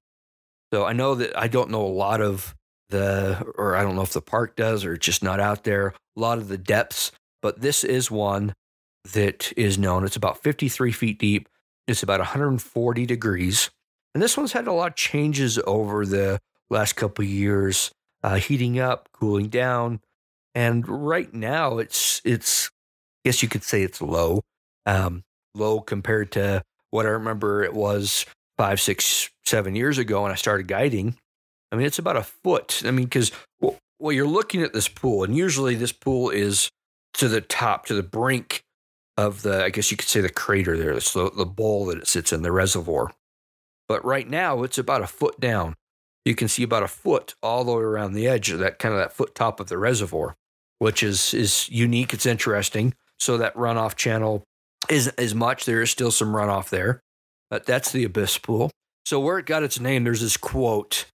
So 0.73 0.85
I 0.85 0.93
know 0.93 1.15
that 1.17 1.37
I 1.37 1.49
don't 1.49 1.71
know 1.71 1.85
a 1.85 1.89
lot 1.89 2.21
of 2.21 2.55
the, 2.91 3.45
or 3.57 3.77
I 3.77 3.83
don't 3.83 3.97
know 3.97 4.03
if 4.03 4.13
the 4.13 4.21
park 4.21 4.57
does 4.57 4.85
or 4.85 4.97
just 4.97 5.23
not 5.23 5.41
out 5.41 5.65
there, 5.65 5.89
a 6.17 6.21
lot 6.21 6.39
of 6.39 6.49
the 6.49 6.59
depths, 6.59 7.13
but 7.43 7.61
this 7.61 7.83
is 7.83 8.11
one 8.11 8.53
that 9.13 9.53
is 9.57 9.79
known. 9.79 10.05
It's 10.05 10.17
about 10.17 10.43
53 10.43 10.93
feet 10.93 11.19
deep. 11.19 11.49
It's 11.87 12.03
about 12.03 12.21
140 12.21 13.07
degrees. 13.07 13.71
And 14.15 14.23
this 14.23 14.37
one's 14.37 14.53
had 14.53 14.67
a 14.67 14.73
lot 14.73 14.93
of 14.93 14.97
changes 14.97 15.59
over 15.67 16.05
the 16.05 16.41
last 16.69 16.95
couple 16.95 17.25
years, 17.25 17.91
uh, 18.23 18.37
heating 18.37 18.79
up, 18.79 19.09
cooling 19.13 19.49
down. 19.49 20.01
And 20.55 20.87
right 20.89 21.33
now 21.33 21.79
it's 21.79 22.21
it's 22.25 22.71
I 23.25 23.29
guess 23.29 23.43
you 23.43 23.49
could 23.49 23.63
say 23.63 23.83
it's 23.83 24.01
low, 24.01 24.43
um, 24.87 25.23
low 25.55 25.81
compared 25.81 26.33
to 26.33 26.63
what 26.91 27.07
I 27.07 27.11
remember 27.11 27.63
it 27.63 27.75
was 27.75 28.27
five, 28.59 28.81
six, 28.81 29.31
seven 29.45 29.75
years 29.77 29.99
ago 29.99 30.23
when 30.23 30.33
I 30.33 30.37
started 30.37 30.67
guiding. 30.67 31.17
I 31.71 31.77
mean, 31.77 31.87
it's 31.87 31.99
about 31.99 32.17
a 32.17 32.23
foot. 32.23 32.83
I 32.85 32.91
mean, 32.91 33.05
because 33.05 33.31
well, 33.61 33.77
well, 33.99 34.13
you're 34.13 34.27
looking 34.27 34.63
at 34.63 34.73
this 34.73 34.89
pool, 34.89 35.23
and 35.23 35.37
usually 35.37 35.75
this 35.75 35.93
pool 35.93 36.31
is 36.31 36.71
to 37.15 37.29
the 37.29 37.41
top, 37.41 37.87
to 37.87 37.95
the 37.95 38.03
brink 38.03 38.63
of 39.17 39.43
the, 39.43 39.65
I 39.65 39.71
guess 39.71 39.91
you 39.91 39.97
could 39.97 40.09
say 40.09 40.21
the 40.21 40.29
crater 40.29 40.77
there. 40.77 40.93
It's 40.93 41.13
the, 41.13 41.31
the 41.31 41.47
bowl 41.47 41.87
that 41.87 41.99
it 41.99 42.09
sits 42.09 42.33
in, 42.33 42.43
the 42.43 42.53
reservoir. 42.53 43.13
But 43.89 44.05
right 44.05 44.29
now, 44.29 44.63
it's 44.63 44.79
about 44.79 45.03
a 45.03 45.07
foot 45.07 45.41
down. 45.41 45.75
You 46.25 46.35
can 46.35 46.49
see 46.49 46.63
about 46.63 46.83
a 46.83 46.89
foot 46.89 47.35
all 47.43 47.65
the 47.65 47.73
way 47.73 47.83
around 47.83 48.13
the 48.13 48.29
edge 48.29 48.51
of 48.51 48.59
that 48.61 48.79
kind 48.79 48.95
of 48.95 49.01
that 49.01 49.13
foot 49.13 49.35
top 49.35 49.59
of 49.59 49.69
the 49.69 49.79
reservoir, 49.79 50.37
which 50.79 51.03
is 51.03 51.35
is 51.35 51.69
unique. 51.71 52.13
It's 52.13 52.27
interesting. 52.27 52.95
So 53.19 53.37
that 53.39 53.55
runoff 53.55 53.97
channel 53.97 54.45
isn't 54.89 55.19
as 55.19 55.35
much. 55.35 55.65
There 55.65 55.83
is 55.83 55.91
still 55.91 56.11
some 56.11 56.33
runoff 56.33 56.69
there, 56.69 57.01
but 57.51 57.67
that's 57.67 57.91
the 57.91 58.05
abyss 58.05 58.39
pool. 58.39 58.71
So 59.05 59.19
where 59.19 59.39
it 59.39 59.47
got 59.47 59.63
its 59.63 59.81
name, 59.81 60.05
there's 60.05 60.21
this 60.21 60.37
quote 60.37 61.07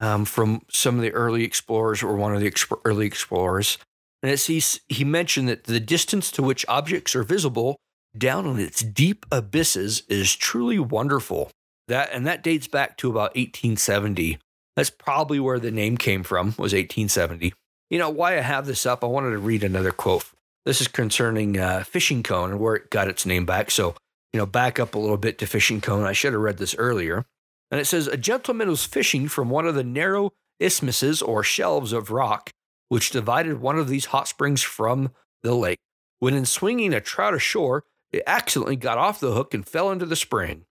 um, 0.00 0.24
from 0.24 0.62
some 0.70 0.96
of 0.96 1.02
the 1.02 1.12
early 1.12 1.44
explorers 1.44 2.02
or 2.02 2.16
one 2.16 2.34
of 2.34 2.40
the 2.40 2.50
exp- 2.50 2.80
early 2.84 3.06
explorers. 3.06 3.78
And 4.22 4.32
it's, 4.32 4.46
he, 4.46 4.62
he 4.88 5.04
mentioned 5.04 5.48
that 5.48 5.64
the 5.64 5.80
distance 5.80 6.30
to 6.32 6.42
which 6.42 6.66
objects 6.68 7.16
are 7.16 7.22
visible 7.22 7.76
down 8.16 8.46
in 8.46 8.58
its 8.58 8.82
deep 8.82 9.24
abysses 9.30 10.02
is 10.08 10.34
truly 10.34 10.78
wonderful. 10.78 11.50
That 11.88 12.10
and 12.12 12.26
that 12.26 12.42
dates 12.42 12.68
back 12.68 12.96
to 12.98 13.10
about 13.10 13.34
1870. 13.34 14.38
That's 14.76 14.90
probably 14.90 15.40
where 15.40 15.58
the 15.58 15.70
name 15.70 15.96
came 15.96 16.22
from, 16.22 16.48
was 16.48 16.72
1870. 16.72 17.52
You 17.88 17.98
know, 17.98 18.10
why 18.10 18.38
I 18.38 18.42
have 18.42 18.66
this 18.66 18.86
up, 18.86 19.02
I 19.02 19.08
wanted 19.08 19.30
to 19.30 19.38
read 19.38 19.64
another 19.64 19.90
quote 19.90 20.24
this 20.66 20.80
is 20.80 20.88
concerning 20.88 21.58
uh, 21.58 21.84
Fishing 21.84 22.22
Cone 22.22 22.52
and 22.52 22.60
where 22.60 22.76
it 22.76 22.90
got 22.90 23.08
its 23.08 23.24
name 23.24 23.46
back. 23.46 23.70
So, 23.70 23.94
you 24.32 24.38
know, 24.38 24.46
back 24.46 24.78
up 24.78 24.94
a 24.94 24.98
little 24.98 25.16
bit 25.16 25.38
to 25.38 25.46
Fishing 25.46 25.80
Cone. 25.80 26.04
I 26.04 26.12
should 26.12 26.32
have 26.32 26.42
read 26.42 26.58
this 26.58 26.74
earlier. 26.76 27.24
And 27.70 27.80
it 27.80 27.86
says 27.86 28.06
a 28.06 28.16
gentleman 28.16 28.68
was 28.68 28.84
fishing 28.84 29.28
from 29.28 29.48
one 29.48 29.66
of 29.66 29.74
the 29.74 29.84
narrow 29.84 30.32
isthmuses 30.58 31.22
or 31.22 31.42
shelves 31.42 31.92
of 31.92 32.10
rock 32.10 32.50
which 32.90 33.10
divided 33.10 33.60
one 33.60 33.78
of 33.78 33.88
these 33.88 34.06
hot 34.06 34.28
springs 34.28 34.62
from 34.62 35.12
the 35.42 35.54
lake. 35.54 35.78
When 36.18 36.34
in 36.34 36.44
swinging 36.44 36.92
a 36.92 37.00
trout 37.00 37.34
ashore, 37.34 37.84
it 38.12 38.24
accidentally 38.26 38.76
got 38.76 38.98
off 38.98 39.20
the 39.20 39.32
hook 39.32 39.54
and 39.54 39.66
fell 39.66 39.90
into 39.90 40.04
the 40.04 40.16
spring. 40.16 40.64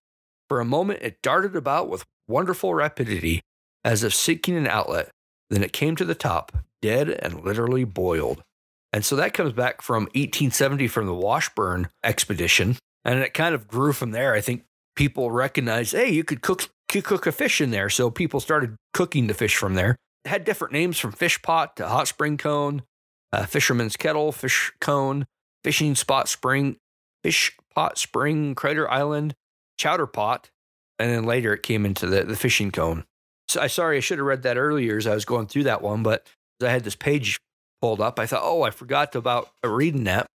For 0.49 0.59
a 0.59 0.65
moment, 0.65 0.99
it 1.01 1.21
darted 1.23 1.55
about 1.55 1.89
with 1.89 2.03
wonderful 2.27 2.73
rapidity, 2.73 3.41
as 3.83 4.03
if 4.03 4.13
seeking 4.13 4.57
an 4.57 4.67
outlet. 4.67 5.09
Then 5.49 5.63
it 5.63 5.73
came 5.73 5.95
to 5.95 6.05
the 6.05 6.13
top, 6.13 6.51
dead 6.81 7.09
and 7.09 7.43
literally 7.43 7.85
boiled. 7.85 8.43
And 8.91 9.05
so 9.05 9.15
that 9.15 9.33
comes 9.33 9.53
back 9.53 9.81
from 9.81 10.03
1870 10.15 10.87
from 10.87 11.05
the 11.05 11.13
Washburn 11.13 11.87
expedition. 12.03 12.75
And 13.05 13.19
it 13.19 13.33
kind 13.33 13.55
of 13.55 13.67
grew 13.67 13.93
from 13.93 14.11
there. 14.11 14.33
I 14.33 14.41
think 14.41 14.65
people 14.95 15.31
recognized, 15.31 15.93
hey, 15.93 16.09
you 16.09 16.25
could 16.25 16.41
cook, 16.41 16.69
could 16.89 17.05
cook 17.05 17.25
a 17.25 17.31
fish 17.31 17.61
in 17.61 17.71
there. 17.71 17.89
So 17.89 18.09
people 18.09 18.41
started 18.41 18.75
cooking 18.93 19.27
the 19.27 19.33
fish 19.33 19.55
from 19.55 19.75
there. 19.75 19.95
Had 20.25 20.43
different 20.43 20.73
names 20.73 20.99
from 20.99 21.11
fish 21.11 21.41
pot 21.41 21.75
to 21.77 21.87
hot 21.87 22.07
spring 22.07 22.37
cone, 22.37 22.83
uh, 23.31 23.45
fisherman's 23.45 23.95
kettle, 23.95 24.31
fish 24.31 24.71
cone, 24.81 25.25
fishing 25.63 25.95
spot 25.95 26.27
spring, 26.27 26.77
fish 27.23 27.55
pot 27.73 27.97
spring, 27.97 28.55
crater 28.55 28.89
island, 28.89 29.35
chowder 29.77 30.07
pot. 30.07 30.49
And 30.97 31.09
then 31.09 31.23
later 31.23 31.53
it 31.53 31.63
came 31.63 31.85
into 31.85 32.05
the, 32.05 32.23
the 32.25 32.35
fishing 32.35 32.71
cone. 32.71 33.05
So 33.47 33.61
I 33.61 33.67
sorry 33.67 33.97
I 33.97 34.01
should 34.01 34.19
have 34.19 34.27
read 34.27 34.43
that 34.43 34.57
earlier 34.57 34.97
as 34.97 35.07
I 35.07 35.13
was 35.13 35.25
going 35.25 35.47
through 35.47 35.63
that 35.63 35.81
one, 35.81 36.03
but 36.03 36.27
I 36.61 36.69
had 36.69 36.83
this 36.83 36.95
page 36.95 37.39
pulled 37.81 38.01
up. 38.01 38.19
I 38.19 38.25
thought, 38.25 38.43
oh, 38.43 38.63
I 38.63 38.71
forgot 38.71 39.15
about 39.15 39.49
reading 39.63 40.03
that. 40.03 40.27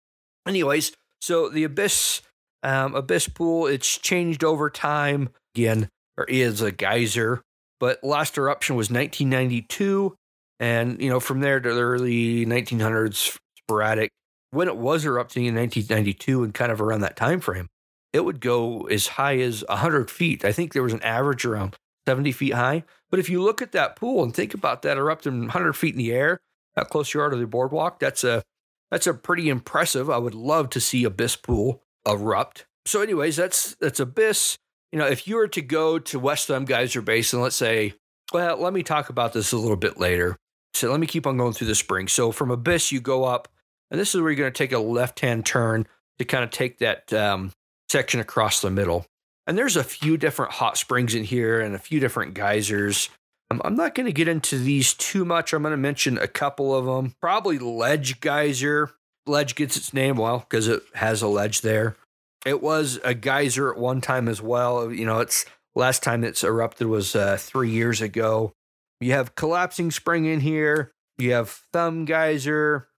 Anyways, 0.46 0.92
so 1.20 1.48
the 1.48 1.64
Abyss 1.64 2.22
um, 2.64 2.94
Abyss 2.94 3.28
Pool, 3.28 3.66
it's 3.66 3.98
changed 3.98 4.42
over 4.42 4.70
time. 4.70 5.28
Again, 5.54 5.90
there 6.16 6.24
is 6.24 6.62
a 6.62 6.72
geyser, 6.72 7.42
but 7.80 8.02
last 8.02 8.38
eruption 8.38 8.76
was 8.76 8.90
1992. 8.90 10.14
And, 10.60 11.00
you 11.00 11.10
know, 11.10 11.20
from 11.20 11.40
there 11.40 11.60
to 11.60 11.74
the 11.74 11.80
early 11.80 12.46
1900s, 12.46 13.38
sporadic. 13.58 14.10
When 14.50 14.68
it 14.68 14.76
was 14.76 15.04
erupting 15.04 15.46
in 15.46 15.56
1992 15.56 16.44
and 16.44 16.54
kind 16.54 16.70
of 16.70 16.80
around 16.80 17.00
that 17.00 17.16
time 17.16 17.40
frame, 17.40 17.66
it 18.12 18.24
would 18.24 18.40
go 18.40 18.82
as 18.82 19.08
high 19.08 19.38
as 19.38 19.64
100 19.68 20.10
feet. 20.10 20.44
I 20.44 20.52
think 20.52 20.72
there 20.72 20.82
was 20.82 20.92
an 20.92 21.02
average 21.02 21.44
around 21.44 21.76
70 22.06 22.30
feet 22.32 22.54
high. 22.54 22.84
But 23.10 23.18
if 23.18 23.28
you 23.28 23.42
look 23.42 23.60
at 23.60 23.72
that 23.72 23.96
pool 23.96 24.22
and 24.22 24.32
think 24.32 24.54
about 24.54 24.82
that 24.82 24.96
erupting 24.96 25.40
100 25.40 25.72
feet 25.72 25.94
in 25.94 25.98
the 25.98 26.12
air, 26.12 26.38
how 26.76 26.84
close 26.84 27.14
you 27.14 27.20
are 27.20 27.30
to 27.30 27.36
the 27.36 27.46
boardwalk. 27.46 27.98
That's 27.98 28.24
a 28.24 28.42
that's 28.90 29.06
a 29.06 29.14
pretty 29.14 29.48
impressive. 29.48 30.10
I 30.10 30.18
would 30.18 30.34
love 30.34 30.70
to 30.70 30.80
see 30.80 31.04
Abyss 31.04 31.36
Pool 31.36 31.82
erupt. 32.06 32.66
So, 32.86 33.00
anyways, 33.00 33.36
that's 33.36 33.74
that's 33.76 34.00
Abyss. 34.00 34.58
You 34.94 35.00
know, 35.00 35.08
if 35.08 35.26
you 35.26 35.34
were 35.34 35.48
to 35.48 35.60
go 35.60 35.98
to 35.98 36.20
West 36.20 36.46
Thumb 36.46 36.66
Geyser 36.66 37.02
Basin, 37.02 37.40
let's 37.40 37.56
say, 37.56 37.94
well, 38.32 38.56
let 38.58 38.72
me 38.72 38.84
talk 38.84 39.08
about 39.08 39.32
this 39.32 39.50
a 39.50 39.56
little 39.56 39.74
bit 39.74 39.98
later. 39.98 40.36
So 40.72 40.88
let 40.88 41.00
me 41.00 41.08
keep 41.08 41.26
on 41.26 41.36
going 41.36 41.52
through 41.52 41.66
the 41.66 41.74
spring. 41.74 42.06
So 42.06 42.30
from 42.30 42.52
Abyss, 42.52 42.92
you 42.92 43.00
go 43.00 43.24
up, 43.24 43.48
and 43.90 43.98
this 43.98 44.14
is 44.14 44.20
where 44.20 44.30
you're 44.30 44.38
going 44.38 44.52
to 44.52 44.56
take 44.56 44.70
a 44.70 44.78
left-hand 44.78 45.46
turn 45.46 45.88
to 46.20 46.24
kind 46.24 46.44
of 46.44 46.50
take 46.50 46.78
that 46.78 47.12
um, 47.12 47.50
section 47.90 48.20
across 48.20 48.60
the 48.60 48.70
middle. 48.70 49.04
And 49.48 49.58
there's 49.58 49.74
a 49.74 49.82
few 49.82 50.16
different 50.16 50.52
hot 50.52 50.76
springs 50.76 51.12
in 51.12 51.24
here 51.24 51.60
and 51.60 51.74
a 51.74 51.80
few 51.80 51.98
different 51.98 52.34
geysers. 52.34 53.10
I'm 53.50 53.74
not 53.74 53.96
going 53.96 54.06
to 54.06 54.12
get 54.12 54.28
into 54.28 54.60
these 54.60 54.94
too 54.94 55.24
much. 55.24 55.52
I'm 55.52 55.62
going 55.62 55.72
to 55.72 55.76
mention 55.76 56.18
a 56.18 56.28
couple 56.28 56.72
of 56.72 56.84
them. 56.84 57.16
Probably 57.20 57.58
Ledge 57.58 58.20
Geyser. 58.20 58.92
Ledge 59.26 59.56
gets 59.56 59.76
its 59.76 59.92
name, 59.92 60.18
well, 60.18 60.38
because 60.38 60.68
it 60.68 60.84
has 60.94 61.20
a 61.20 61.26
ledge 61.26 61.62
there. 61.62 61.96
It 62.44 62.62
was 62.62 62.98
a 63.04 63.14
geyser 63.14 63.72
at 63.72 63.78
one 63.78 64.00
time 64.00 64.28
as 64.28 64.42
well. 64.42 64.92
You 64.92 65.06
know, 65.06 65.20
it's 65.20 65.46
last 65.74 66.02
time 66.02 66.24
it's 66.24 66.44
erupted 66.44 66.86
was 66.86 67.16
uh, 67.16 67.36
three 67.38 67.70
years 67.70 68.00
ago. 68.00 68.52
You 69.00 69.12
have 69.12 69.34
collapsing 69.34 69.90
spring 69.90 70.26
in 70.26 70.40
here. 70.40 70.92
You 71.18 71.32
have 71.32 71.50
thumb 71.72 72.04
geyser. 72.04 72.88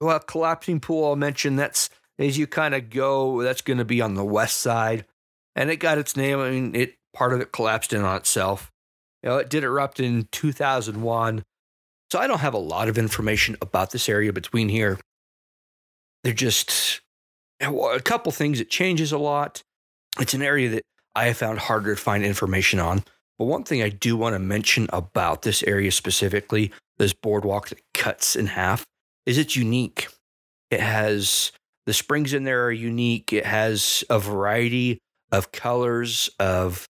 Well, 0.00 0.18
collapsing 0.20 0.80
pool, 0.80 1.06
I'll 1.06 1.16
mention 1.16 1.56
that's 1.56 1.88
as 2.18 2.38
you 2.38 2.46
kind 2.46 2.74
of 2.74 2.90
go, 2.90 3.42
that's 3.42 3.62
going 3.62 3.78
to 3.78 3.84
be 3.84 4.00
on 4.00 4.14
the 4.14 4.24
west 4.24 4.58
side. 4.58 5.06
and 5.54 5.70
it 5.70 5.76
got 5.76 5.98
its 5.98 6.16
name. 6.16 6.38
I 6.38 6.50
mean, 6.50 6.74
it 6.74 6.96
part 7.14 7.32
of 7.32 7.40
it 7.40 7.52
collapsed 7.52 7.92
in 7.92 8.02
on 8.02 8.16
itself. 8.16 8.70
You 9.22 9.30
know, 9.30 9.36
it 9.38 9.48
did 9.48 9.64
erupt 9.64 10.00
in 10.00 10.28
2001. 10.32 11.42
So 12.12 12.18
I 12.18 12.26
don't 12.26 12.40
have 12.40 12.54
a 12.54 12.58
lot 12.58 12.88
of 12.88 12.98
information 12.98 13.56
about 13.60 13.90
this 13.90 14.08
area 14.08 14.32
between 14.32 14.68
here. 14.68 14.98
They're 16.22 16.32
just 16.32 17.00
a 17.60 18.00
couple 18.00 18.32
things. 18.32 18.60
It 18.60 18.70
changes 18.70 19.12
a 19.12 19.18
lot. 19.18 19.62
It's 20.20 20.34
an 20.34 20.42
area 20.42 20.68
that 20.70 20.82
I 21.14 21.26
have 21.26 21.38
found 21.38 21.58
harder 21.58 21.94
to 21.94 22.00
find 22.00 22.24
information 22.24 22.78
on. 22.78 23.04
But 23.38 23.46
one 23.46 23.64
thing 23.64 23.82
I 23.82 23.88
do 23.88 24.16
want 24.16 24.34
to 24.34 24.38
mention 24.38 24.88
about 24.92 25.42
this 25.42 25.62
area 25.62 25.92
specifically, 25.92 26.72
this 26.98 27.12
boardwalk 27.12 27.68
that 27.68 27.80
cuts 27.92 28.36
in 28.36 28.46
half, 28.46 28.84
is 29.26 29.38
it's 29.38 29.56
unique. 29.56 30.08
It 30.70 30.80
has 30.80 31.52
the 31.84 31.92
springs 31.92 32.32
in 32.32 32.44
there 32.44 32.64
are 32.64 32.72
unique. 32.72 33.32
It 33.32 33.46
has 33.46 34.04
a 34.08 34.18
variety 34.18 34.98
of 35.32 35.52
colors 35.52 36.30
of 36.38 36.86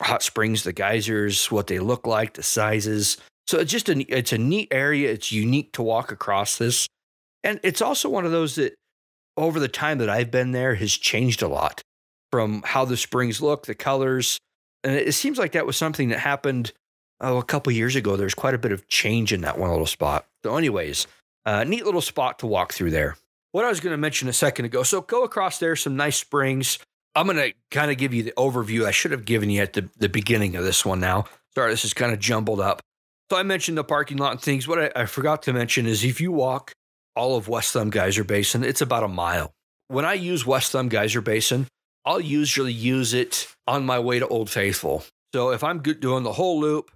hot 0.00 0.22
springs, 0.22 0.62
the 0.62 0.72
geysers, 0.72 1.50
what 1.50 1.66
they 1.66 1.78
look 1.78 2.06
like, 2.06 2.34
the 2.34 2.42
sizes. 2.42 3.16
So 3.46 3.58
it's 3.58 3.70
just 3.70 3.88
a 3.88 3.98
it's 4.08 4.32
a 4.32 4.38
neat 4.38 4.68
area. 4.70 5.10
It's 5.12 5.32
unique 5.32 5.72
to 5.72 5.82
walk 5.82 6.12
across 6.12 6.58
this. 6.58 6.86
And 7.44 7.60
it's 7.62 7.80
also 7.80 8.08
one 8.08 8.24
of 8.24 8.32
those 8.32 8.56
that 8.56 8.74
over 9.36 9.60
the 9.60 9.68
time 9.68 9.98
that 9.98 10.08
I've 10.08 10.30
been 10.30 10.52
there 10.52 10.74
has 10.76 10.92
changed 10.92 11.42
a 11.42 11.48
lot 11.48 11.82
from 12.30 12.62
how 12.64 12.84
the 12.84 12.96
springs 12.96 13.40
look, 13.40 13.66
the 13.66 13.74
colors. 13.74 14.38
And 14.84 14.94
it 14.94 15.12
seems 15.12 15.38
like 15.38 15.52
that 15.52 15.66
was 15.66 15.76
something 15.76 16.08
that 16.08 16.18
happened 16.18 16.72
oh, 17.20 17.38
a 17.38 17.44
couple 17.44 17.72
years 17.72 17.96
ago. 17.96 18.16
There's 18.16 18.34
quite 18.34 18.54
a 18.54 18.58
bit 18.58 18.72
of 18.72 18.88
change 18.88 19.32
in 19.32 19.42
that 19.42 19.58
one 19.58 19.70
little 19.70 19.86
spot. 19.86 20.26
So, 20.44 20.56
anyways, 20.56 21.06
uh, 21.44 21.64
neat 21.64 21.84
little 21.84 22.00
spot 22.00 22.38
to 22.40 22.46
walk 22.46 22.72
through 22.72 22.90
there. 22.90 23.16
What 23.52 23.64
I 23.64 23.68
was 23.68 23.80
going 23.80 23.92
to 23.92 23.98
mention 23.98 24.28
a 24.28 24.32
second 24.32 24.64
ago. 24.66 24.82
So, 24.82 25.00
go 25.00 25.24
across 25.24 25.58
there, 25.58 25.76
some 25.76 25.96
nice 25.96 26.16
springs. 26.16 26.78
I'm 27.14 27.26
going 27.26 27.38
to 27.38 27.54
kind 27.70 27.90
of 27.90 27.96
give 27.96 28.12
you 28.12 28.22
the 28.22 28.34
overview 28.36 28.84
I 28.84 28.90
should 28.90 29.12
have 29.12 29.24
given 29.24 29.48
you 29.48 29.62
at 29.62 29.72
the, 29.72 29.88
the 29.96 30.08
beginning 30.08 30.56
of 30.56 30.64
this 30.64 30.84
one 30.84 31.00
now. 31.00 31.24
Sorry, 31.54 31.70
this 31.70 31.84
is 31.84 31.94
kind 31.94 32.12
of 32.12 32.18
jumbled 32.18 32.60
up. 32.60 32.82
So, 33.30 33.38
I 33.38 33.42
mentioned 33.42 33.78
the 33.78 33.84
parking 33.84 34.18
lot 34.18 34.32
and 34.32 34.40
things. 34.40 34.68
What 34.68 34.78
I, 34.78 35.02
I 35.02 35.06
forgot 35.06 35.42
to 35.44 35.52
mention 35.52 35.86
is 35.86 36.04
if 36.04 36.20
you 36.20 36.32
walk 36.32 36.74
all 37.16 37.36
of 37.36 37.48
West 37.48 37.72
Thumb 37.72 37.90
Geyser 37.90 38.24
Basin, 38.24 38.62
it's 38.62 38.80
about 38.80 39.02
a 39.02 39.08
mile. 39.08 39.52
When 39.88 40.04
I 40.04 40.14
use 40.14 40.46
West 40.46 40.72
Thumb 40.72 40.88
Geyser 40.88 41.20
Basin, 41.20 41.66
I'll 42.04 42.20
usually 42.20 42.72
use 42.72 43.14
it 43.14 43.48
on 43.66 43.84
my 43.84 43.98
way 43.98 44.18
to 44.18 44.28
Old 44.28 44.50
Faithful. 44.50 45.04
So 45.34 45.50
if 45.50 45.64
I'm 45.64 45.80
doing 45.80 46.22
the 46.22 46.32
whole 46.32 46.60
loop, 46.60 46.90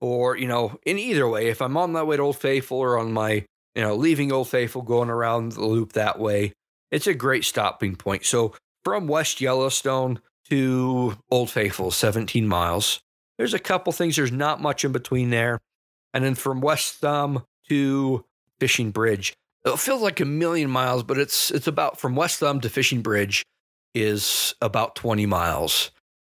or 0.00 0.36
you 0.36 0.48
know, 0.48 0.78
in 0.84 0.98
either 0.98 1.28
way, 1.28 1.48
if 1.48 1.62
I'm 1.62 1.76
on 1.76 1.92
my 1.92 2.02
way 2.02 2.16
to 2.16 2.22
Old 2.22 2.38
Faithful 2.38 2.78
or 2.78 2.98
on 2.98 3.12
my 3.12 3.44
you 3.74 3.82
know 3.82 3.94
leaving 3.94 4.30
Old 4.32 4.48
Faithful, 4.48 4.82
going 4.82 5.10
around 5.10 5.52
the 5.52 5.64
loop 5.64 5.92
that 5.92 6.18
way, 6.18 6.52
it's 6.90 7.06
a 7.06 7.14
great 7.14 7.44
stopping 7.44 7.96
point. 7.96 8.24
So 8.24 8.54
from 8.84 9.08
West 9.08 9.40
Yellowstone 9.40 10.20
to 10.48 11.16
Old 11.30 11.50
Faithful, 11.50 11.90
17 11.90 12.46
miles. 12.46 13.00
There's 13.38 13.54
a 13.54 13.58
couple 13.58 13.92
things. 13.92 14.16
There's 14.16 14.32
not 14.32 14.60
much 14.60 14.84
in 14.84 14.92
between 14.92 15.30
there, 15.30 15.60
and 16.12 16.24
then 16.24 16.34
from 16.34 16.60
West 16.60 16.96
Thumb 16.96 17.44
to 17.68 18.24
Fishing 18.60 18.90
Bridge, 18.90 19.34
it 19.64 19.78
feels 19.78 20.02
like 20.02 20.20
a 20.20 20.24
million 20.24 20.70
miles, 20.70 21.02
but 21.02 21.18
it's 21.18 21.50
it's 21.50 21.66
about 21.66 21.98
from 21.98 22.16
West 22.16 22.40
Thumb 22.40 22.60
to 22.60 22.68
Fishing 22.68 23.02
Bridge 23.02 23.44
is 23.94 24.54
about 24.60 24.94
20 24.96 25.26
miles. 25.26 25.90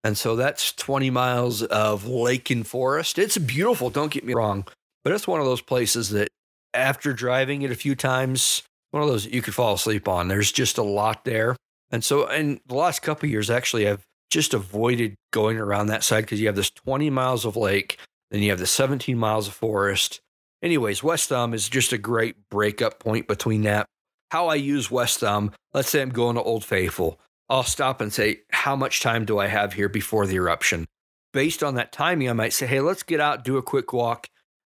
And 0.03 0.17
so 0.17 0.35
that's 0.35 0.71
20 0.73 1.09
miles 1.09 1.63
of 1.63 2.05
lake 2.05 2.51
and 2.51 2.67
forest. 2.67 3.17
It's 3.17 3.37
beautiful, 3.37 3.89
don't 3.89 4.11
get 4.11 4.25
me 4.25 4.33
wrong, 4.33 4.67
but 5.03 5.13
it's 5.13 5.27
one 5.27 5.39
of 5.39 5.45
those 5.45 5.61
places 5.61 6.09
that 6.09 6.27
after 6.73 7.13
driving 7.13 7.63
it 7.63 7.71
a 7.71 7.75
few 7.75 7.95
times, 7.95 8.61
one 8.91 9.01
of 9.01 9.09
those 9.09 9.23
that 9.23 9.33
you 9.33 9.41
could 9.41 9.55
fall 9.55 9.73
asleep 9.73 10.07
on. 10.07 10.27
There's 10.27 10.51
just 10.51 10.77
a 10.77 10.83
lot 10.83 11.25
there. 11.25 11.55
And 11.91 12.03
so 12.03 12.27
in 12.27 12.59
the 12.67 12.75
last 12.75 13.01
couple 13.01 13.29
years, 13.29 13.49
actually, 13.49 13.87
I've 13.87 14.03
just 14.29 14.53
avoided 14.53 15.15
going 15.31 15.57
around 15.57 15.87
that 15.87 16.03
side 16.03 16.21
because 16.21 16.39
you 16.39 16.47
have 16.47 16.55
this 16.55 16.71
20 16.71 17.09
miles 17.09 17.45
of 17.45 17.55
lake, 17.55 17.97
then 18.31 18.41
you 18.41 18.49
have 18.49 18.59
the 18.59 18.67
17 18.67 19.17
miles 19.17 19.47
of 19.47 19.53
forest. 19.53 20.19
Anyways, 20.65 21.03
West 21.03 21.29
Thumb 21.29 21.53
is 21.53 21.69
just 21.69 21.93
a 21.93 21.97
great 21.99 22.49
breakup 22.49 22.97
point 22.97 23.27
between 23.27 23.61
that. 23.61 23.85
How 24.31 24.47
I 24.47 24.55
use 24.55 24.89
West 24.89 25.19
Thumb, 25.19 25.51
let's 25.75 25.91
say 25.91 26.01
I'm 26.01 26.09
going 26.09 26.37
to 26.37 26.41
Old 26.41 26.65
Faithful. 26.65 27.19
I'll 27.47 27.61
stop 27.61 28.01
and 28.01 28.11
say, 28.11 28.39
how 28.49 28.75
much 28.75 28.99
time 28.99 29.25
do 29.25 29.37
I 29.37 29.45
have 29.45 29.73
here 29.73 29.89
before 29.89 30.25
the 30.25 30.37
eruption? 30.37 30.87
Based 31.33 31.61
on 31.61 31.75
that 31.75 31.91
timing, 31.91 32.31
I 32.31 32.33
might 32.33 32.51
say, 32.51 32.65
hey, 32.65 32.79
let's 32.79 33.03
get 33.03 33.19
out, 33.19 33.43
do 33.43 33.57
a 33.57 33.61
quick 33.61 33.93
walk. 33.93 34.25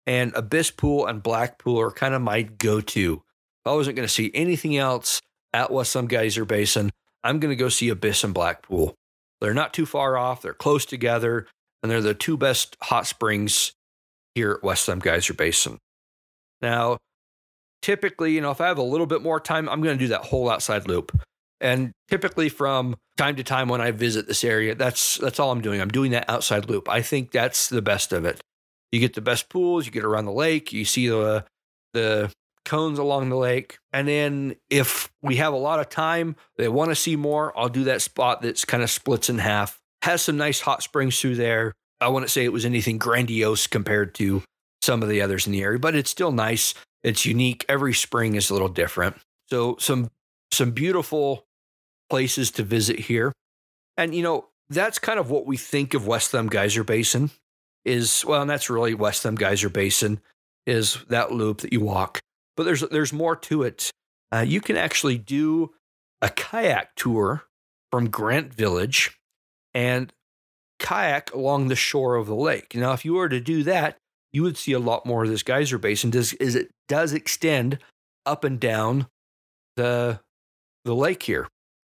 And 0.05 0.33
Abyss 0.35 0.71
Pool 0.71 1.05
and 1.05 1.23
Black 1.23 1.59
Pool 1.59 1.79
are 1.79 1.91
kind 1.91 2.13
of 2.13 2.21
my 2.21 2.41
go 2.41 2.81
to. 2.81 3.13
If 3.13 3.71
I 3.71 3.71
wasn't 3.71 3.95
going 3.95 4.07
to 4.07 4.13
see 4.13 4.31
anything 4.33 4.75
else 4.75 5.21
at 5.53 5.71
West 5.71 5.93
Thumb 5.93 6.07
Geyser 6.07 6.43
Basin, 6.43 6.89
I'm 7.23 7.39
going 7.39 7.53
to 7.53 7.55
go 7.55 7.69
see 7.69 7.87
Abyss 7.87 8.25
and 8.25 8.33
Black 8.33 8.63
Pool. 8.63 8.95
They're 9.39 9.53
not 9.53 9.73
too 9.73 9.85
far 9.85 10.17
off, 10.17 10.41
they're 10.41 10.53
close 10.53 10.85
together, 10.85 11.47
and 11.81 11.89
they're 11.89 12.01
the 12.01 12.13
two 12.13 12.35
best 12.35 12.75
hot 12.81 13.07
springs 13.07 13.71
here 14.33 14.51
at 14.51 14.61
West 14.61 14.87
Thumb 14.87 14.99
Geyser 14.99 15.33
Basin. 15.33 15.79
Now, 16.65 16.97
typically, 17.83 18.33
you 18.33 18.41
know, 18.41 18.49
if 18.49 18.59
I 18.59 18.67
have 18.67 18.79
a 18.79 18.83
little 18.83 19.05
bit 19.05 19.21
more 19.21 19.39
time, 19.39 19.69
I'm 19.69 19.81
going 19.81 19.95
to 19.95 20.03
do 20.03 20.09
that 20.09 20.25
whole 20.25 20.49
outside 20.49 20.87
loop. 20.87 21.15
And 21.61 21.91
typically 22.09 22.49
from 22.49 22.95
time 23.17 23.35
to 23.35 23.43
time 23.43 23.69
when 23.69 23.81
I 23.81 23.91
visit 23.91 24.27
this 24.27 24.43
area, 24.43 24.73
that's 24.73 25.17
that's 25.19 25.39
all 25.39 25.51
I'm 25.51 25.61
doing. 25.61 25.79
I'm 25.79 25.89
doing 25.89 26.11
that 26.11 26.29
outside 26.29 26.67
loop. 26.69 26.89
I 26.89 27.01
think 27.01 27.31
that's 27.31 27.69
the 27.69 27.83
best 27.83 28.11
of 28.11 28.25
it. 28.25 28.41
You 28.91 28.99
get 28.99 29.13
the 29.13 29.21
best 29.21 29.47
pools, 29.49 29.85
you 29.85 29.91
get 29.91 30.03
around 30.03 30.25
the 30.25 30.31
lake, 30.31 30.73
you 30.73 30.85
see 30.85 31.07
the 31.07 31.45
the 31.93 32.31
cones 32.65 32.97
along 32.97 33.29
the 33.29 33.37
lake. 33.37 33.77
And 33.93 34.07
then 34.07 34.55
if 34.69 35.11
we 35.21 35.35
have 35.35 35.53
a 35.53 35.57
lot 35.57 35.79
of 35.79 35.89
time, 35.89 36.35
they 36.57 36.67
want 36.67 36.89
to 36.89 36.95
see 36.95 37.15
more, 37.15 37.57
I'll 37.57 37.69
do 37.69 37.83
that 37.85 38.01
spot 38.01 38.41
that's 38.41 38.65
kind 38.65 38.81
of 38.81 38.89
splits 38.89 39.29
in 39.29 39.37
half. 39.37 39.79
Has 40.01 40.23
some 40.23 40.37
nice 40.37 40.61
hot 40.61 40.81
springs 40.81 41.21
through 41.21 41.35
there. 41.35 41.73
I 42.01 42.09
wouldn't 42.09 42.31
say 42.31 42.43
it 42.43 42.51
was 42.51 42.65
anything 42.65 42.97
grandiose 42.97 43.67
compared 43.67 44.15
to 44.15 44.41
some 44.81 45.01
of 45.01 45.09
the 45.09 45.21
others 45.21 45.45
in 45.47 45.53
the 45.53 45.63
area, 45.63 45.79
but 45.79 45.95
it's 45.95 46.09
still 46.09 46.31
nice. 46.31 46.73
It's 47.03 47.25
unique. 47.25 47.65
Every 47.69 47.93
spring 47.93 48.35
is 48.35 48.49
a 48.49 48.53
little 48.53 48.69
different. 48.69 49.17
So 49.49 49.77
some 49.79 50.09
some 50.51 50.71
beautiful 50.71 51.45
places 52.09 52.51
to 52.51 52.63
visit 52.63 52.99
here. 52.99 53.31
And, 53.97 54.13
you 54.13 54.23
know, 54.23 54.47
that's 54.69 54.99
kind 54.99 55.19
of 55.19 55.29
what 55.29 55.45
we 55.45 55.57
think 55.57 55.93
of 55.93 56.07
West 56.07 56.31
Thumb 56.31 56.47
Geyser 56.47 56.83
Basin 56.83 57.31
is, 57.83 58.25
well, 58.25 58.41
and 58.41 58.49
that's 58.49 58.69
really 58.69 58.93
West 58.93 59.23
Thumb 59.23 59.35
Geyser 59.35 59.69
Basin 59.69 60.19
is 60.65 60.97
that 61.09 61.31
loop 61.31 61.59
that 61.59 61.73
you 61.73 61.81
walk. 61.81 62.19
But 62.57 62.63
there's 62.63 62.81
there's 62.81 63.13
more 63.13 63.35
to 63.35 63.63
it. 63.63 63.91
Uh, 64.33 64.45
you 64.47 64.61
can 64.61 64.77
actually 64.77 65.17
do 65.17 65.73
a 66.21 66.29
kayak 66.29 66.95
tour 66.95 67.43
from 67.91 68.09
Grant 68.09 68.53
Village 68.53 69.17
and 69.73 70.11
kayak 70.79 71.33
along 71.33 71.67
the 71.67 71.75
shore 71.75 72.15
of 72.15 72.27
the 72.27 72.35
lake. 72.35 72.73
Now, 72.75 72.93
if 72.93 73.05
you 73.05 73.13
were 73.13 73.29
to 73.29 73.39
do 73.39 73.63
that, 73.63 73.97
you 74.33 74.43
would 74.43 74.57
see 74.57 74.73
a 74.73 74.79
lot 74.79 75.05
more 75.05 75.23
of 75.23 75.29
this 75.29 75.43
geyser 75.43 75.77
basin. 75.77 76.09
Does 76.09 76.33
is 76.33 76.55
it 76.55 76.71
does 76.87 77.13
extend 77.13 77.79
up 78.25 78.43
and 78.43 78.59
down 78.59 79.07
the 79.75 80.19
the 80.83 80.95
lake 80.95 81.23
here. 81.23 81.47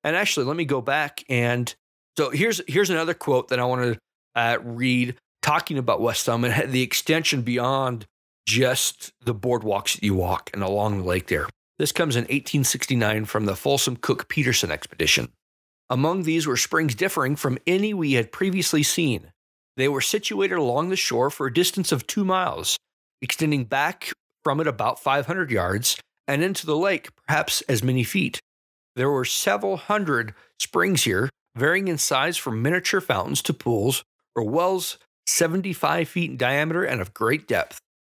And 0.05 0.17
actually, 0.17 0.47
let 0.47 0.57
me 0.57 0.65
go 0.65 0.81
back 0.81 1.25
and 1.29 1.75
so 2.17 2.31
here's 2.31 2.61
here's 2.69 2.91
another 2.91 3.15
quote 3.15 3.49
that 3.49 3.61
I 3.61 3.65
want 3.65 3.95
to 3.95 3.99
uh, 4.35 4.59
read 4.63 5.17
talking 5.43 5.79
about 5.79 6.01
West 6.01 6.27
Thumb 6.27 6.45
and 6.45 6.73
the 6.73 6.83
extension 6.83 7.43
beyond 7.43 8.07
just 8.47 9.13
the 9.25 9.35
boardwalks 9.35 9.95
that 9.95 10.03
you 10.03 10.15
walk 10.15 10.51
and 10.53 10.63
along 10.63 10.99
the 10.99 11.05
lake 11.05 11.29
there. 11.29 11.49
This 11.79 11.93
comes 11.93 12.17
in 12.17 12.23
1869 12.23 13.25
from 13.25 13.47
the 13.47 13.57
Folsom 13.57 13.97
Cook 13.97 14.29
Peterson 14.29 14.71
expedition. 14.71 15.33
Among 15.89 16.23
these 16.23 16.47
were 16.47 16.57
springs 16.57 16.95
differing 16.95 17.37
from 17.37 17.59
any 17.67 17.93
we 17.93 18.13
had 18.13 18.33
previously 18.33 18.83
seen. 18.83 19.33
They 19.77 19.89
were 19.89 20.01
situated 20.01 20.59
along 20.59 20.89
the 20.89 20.97
shore 20.97 21.31
for 21.31 21.47
a 21.47 21.53
distance 21.53 21.93
of 21.93 22.07
two 22.07 22.25
miles, 22.25 22.77
extending 23.21 23.65
back 23.65 24.13
from 24.45 24.61
it 24.61 24.67
about 24.67 24.99
500 24.99 25.51
yards 25.51 25.97
and 26.29 26.43
into 26.43 26.67
the 26.67 26.77
lake 26.77 27.09
perhaps 27.27 27.63
as 27.63 27.83
many 27.83 28.05
feet. 28.05 28.41
There 28.97 29.11
were 29.11 29.25
several 29.25 29.77
hundred 29.77 30.35
springs 30.59 31.05
here, 31.05 31.31
varying 31.57 31.89
in 31.89 31.99
size 31.99 32.37
from 32.37 32.63
miniature 32.63 33.01
fountains 33.01 33.43
to 33.43 33.55
pools 33.55 34.05
or 34.35 34.45
wells 34.45 34.99
75 35.27 36.09
feet 36.09 36.31
in 36.31 36.37
diameter 36.37 36.85
and 36.85 37.01
of 37.01 37.15
great 37.15 37.47
depth. 37.47 37.79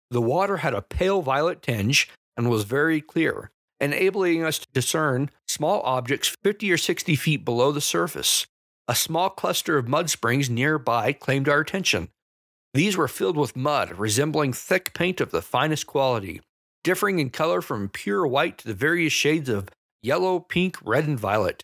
The 0.09 0.21
water 0.21 0.57
had 0.57 0.73
a 0.73 0.81
pale 0.81 1.21
violet 1.21 1.61
tinge 1.61 2.09
and 2.37 2.49
was 2.49 2.63
very 2.63 3.01
clear, 3.01 3.51
enabling 3.79 4.43
us 4.43 4.59
to 4.59 4.67
discern 4.73 5.29
small 5.47 5.81
objects 5.81 6.35
50 6.43 6.71
or 6.71 6.77
60 6.77 7.15
feet 7.15 7.45
below 7.45 7.71
the 7.71 7.81
surface. 7.81 8.45
A 8.87 8.95
small 8.95 9.29
cluster 9.29 9.77
of 9.77 9.87
mud 9.87 10.09
springs 10.09 10.49
nearby 10.49 11.13
claimed 11.13 11.47
our 11.47 11.61
attention. 11.61 12.09
These 12.73 12.97
were 12.97 13.07
filled 13.07 13.37
with 13.37 13.55
mud, 13.55 13.97
resembling 13.97 14.51
thick 14.51 14.93
paint 14.93 15.21
of 15.21 15.31
the 15.31 15.41
finest 15.41 15.87
quality, 15.87 16.41
differing 16.83 17.19
in 17.19 17.29
color 17.29 17.61
from 17.61 17.87
pure 17.87 18.27
white 18.27 18.57
to 18.57 18.67
the 18.67 18.73
various 18.73 19.13
shades 19.13 19.47
of 19.47 19.69
yellow, 20.01 20.39
pink, 20.39 20.77
red, 20.83 21.07
and 21.07 21.17
violet. 21.17 21.63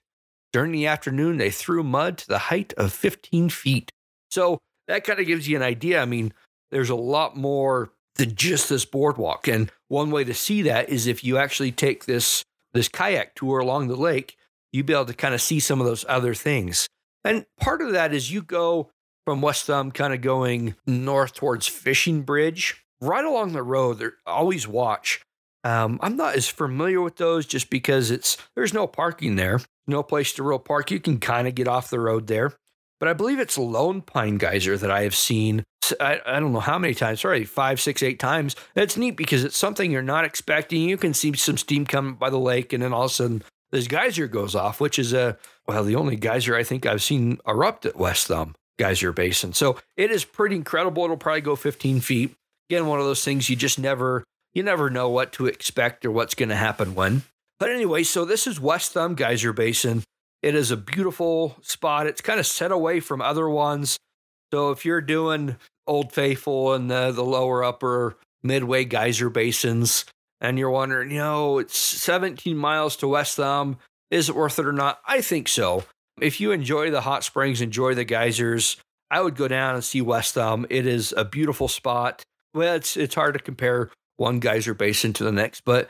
During 0.54 0.72
the 0.72 0.88
afternoon, 0.88 1.38
they 1.38 1.52
threw 1.52 1.84
mud 1.84 2.20
to 2.20 2.28
the 2.28 2.38
height 2.38 2.74
of 2.78 2.94
15 2.94 3.50
feet. 3.50 3.92
So 4.32 4.60
that 4.88 5.04
kind 5.04 5.20
of 5.20 5.28
gives 5.28 5.48
you 5.48 5.58
an 5.58 5.64
idea. 5.64 6.02
I 6.02 6.06
mean, 6.06 6.34
there's 6.72 6.90
a 6.90 6.96
lot 6.96 7.36
more 7.36 7.92
than 8.16 8.36
just 8.36 8.70
this 8.70 8.86
boardwalk. 8.86 9.48
And 9.48 9.72
one 9.90 10.10
way 10.10 10.24
to 10.24 10.34
see 10.34 10.62
that 10.64 10.90
is 10.90 11.06
if 11.06 11.24
you 11.24 11.38
actually 11.38 11.72
take 11.72 12.06
this 12.06 12.44
this 12.72 12.88
kayak 12.88 13.34
tour 13.34 13.60
along 13.60 13.88
the 13.88 13.96
lake, 13.96 14.38
you'll 14.72 14.86
be 14.86 14.94
able 14.94 15.06
to 15.06 15.14
kind 15.14 15.34
of 15.34 15.42
see 15.42 15.60
some 15.60 15.82
of 15.82 15.88
those 15.88 16.06
other 16.08 16.36
things. 16.36 16.88
And 17.24 17.46
part 17.60 17.82
of 17.82 17.92
that 17.92 18.14
is 18.14 18.32
you 18.32 18.42
go 18.42 18.92
from 19.26 19.42
West 19.42 19.66
Thumb, 19.66 19.92
kind 19.92 20.14
of 20.14 20.22
going 20.22 20.76
north 20.88 21.34
towards 21.34 21.68
Fishing 21.68 22.22
Bridge. 22.24 22.84
Right 23.02 23.24
along 23.24 23.54
the 23.54 23.64
road, 23.64 24.00
there 24.00 24.14
always 24.26 24.68
watch. 24.68 25.22
Um, 25.64 26.00
I'm 26.02 26.16
not 26.16 26.36
as 26.36 26.48
familiar 26.48 27.02
with 27.02 27.18
those 27.18 27.46
just 27.46 27.70
because 27.70 28.12
it's 28.12 28.38
there's 28.56 28.74
no 28.74 28.88
parking 28.88 29.36
there, 29.36 29.60
no 29.88 30.04
place 30.04 30.34
to 30.34 30.44
real 30.44 30.60
park. 30.60 30.92
You 30.92 31.00
can 31.00 31.20
kind 31.20 31.48
of 31.48 31.56
get 31.56 31.68
off 31.68 31.90
the 31.90 32.00
road 32.00 32.28
there, 32.28 32.54
but 33.00 33.10
I 33.10 33.14
believe 33.14 33.40
it's 33.40 33.58
Lone 33.58 34.02
Pine 34.02 34.38
Geyser 34.38 34.78
that 34.78 34.92
I 34.92 35.04
have 35.04 35.16
seen. 35.16 35.64
I, 36.00 36.22
I 36.26 36.40
don't 36.40 36.54
know 36.54 36.60
how 36.60 36.78
many 36.78 36.94
times, 36.94 37.22
sorry, 37.22 37.44
five, 37.44 37.82
six, 37.82 38.04
eight 38.04 38.20
times. 38.20 38.56
That's 38.74 38.96
neat 38.96 39.18
because 39.18 39.44
it's 39.44 39.58
something 39.58 39.92
you're 39.92 40.02
not 40.02 40.26
expecting. 40.26 40.88
You 40.88 40.98
can 40.98 41.14
see 41.14 41.34
some 41.36 41.58
steam 41.58 41.86
coming 41.86 42.16
by 42.16 42.30
the 42.30 42.40
lake, 42.40 42.74
and 42.74 42.84
then 42.84 42.94
all 42.94 43.06
of 43.06 43.12
a 43.12 43.14
sudden 43.14 43.44
this 43.72 43.88
geyser 43.88 44.28
goes 44.28 44.56
off, 44.56 44.80
which 44.80 44.98
is 44.98 45.14
a 45.14 45.38
well, 45.70 45.84
the 45.84 45.96
only 45.96 46.16
geyser 46.16 46.56
I 46.56 46.64
think 46.64 46.88
I've 46.88 47.04
seen 47.04 47.38
erupt 47.48 47.86
at 47.86 47.96
West 47.96 48.26
Thumb 48.26 48.56
Geyser 48.80 49.14
Basin. 49.14 49.54
So 49.54 49.78
it 49.96 50.10
is 50.10 50.26
pretty 50.26 50.56
incredible. 50.56 51.04
It'll 51.04 51.16
probably 51.16 51.42
go 51.42 51.56
15 51.56 52.00
feet. 52.02 52.36
Again, 52.72 52.88
one 52.88 53.00
of 53.00 53.06
those 53.06 53.24
things 53.24 53.52
you 53.52 53.56
just 53.56 53.78
never 53.78 54.24
you 54.56 54.64
never 54.64 54.90
know 54.90 55.10
what 55.10 55.32
to 55.34 55.46
expect 55.46 56.04
or 56.08 56.12
what's 56.12 56.34
going 56.34 56.50
to 56.50 56.56
happen 56.56 56.96
when. 56.96 57.22
But 57.60 57.70
anyway, 57.70 58.02
so 58.02 58.26
this 58.26 58.48
is 58.48 58.60
West 58.60 58.94
Thumb 58.94 59.14
Geyser 59.14 59.54
Basin. 59.54 60.04
It 60.42 60.56
is 60.56 60.72
a 60.72 60.78
beautiful 60.78 61.56
spot. 61.62 62.08
It's 62.08 62.22
kind 62.22 62.40
of 62.40 62.48
set 62.48 62.72
away 62.72 63.00
from 63.00 63.22
other 63.22 63.48
ones. 63.48 64.00
So 64.52 64.72
if 64.72 64.86
you're 64.86 65.02
doing 65.02 65.58
Old 65.86 66.12
Faithful 66.12 66.74
and 66.74 66.90
the, 66.90 67.12
the 67.12 67.24
lower 67.24 67.64
upper 67.64 68.18
midway 68.42 68.86
geyser 68.86 69.30
basins, 69.30 70.06
and 70.42 70.58
you're 70.58 70.72
wondering, 70.72 71.12
you 71.12 71.18
know, 71.18 71.60
it's 71.60 71.78
17 71.78 72.58
miles 72.58 72.96
to 72.96 73.08
West 73.08 73.36
Thumb, 73.36 73.78
is 74.12 74.30
it 74.30 74.36
worth 74.36 74.60
it 74.60 74.66
or 74.66 74.74
not? 74.74 75.00
I 75.06 75.22
think 75.22 75.48
so. 75.48 75.84
If 76.22 76.40
you 76.40 76.52
enjoy 76.52 76.92
the 76.92 77.02
hot 77.02 77.24
springs, 77.24 77.62
enjoy 77.62 77.94
the 77.94 78.04
geysers, 78.04 78.78
I 79.12 79.22
would 79.22 79.36
go 79.36 79.48
down 79.48 79.76
and 79.76 79.84
see 79.84 80.02
West 80.02 80.34
Thumb. 80.34 80.66
It 80.70 80.86
is 80.86 81.14
a 81.16 81.26
beautiful 81.26 81.68
spot. 81.68 82.24
Well, 82.54 82.76
it's 82.76 82.98
it's 82.98 83.16
hard 83.16 83.34
to 83.36 83.40
compare 83.40 83.92
one 84.18 84.40
geyser 84.40 84.74
basin 84.74 85.14
to 85.14 85.24
the 85.24 85.32
next, 85.32 85.62
but 85.62 85.86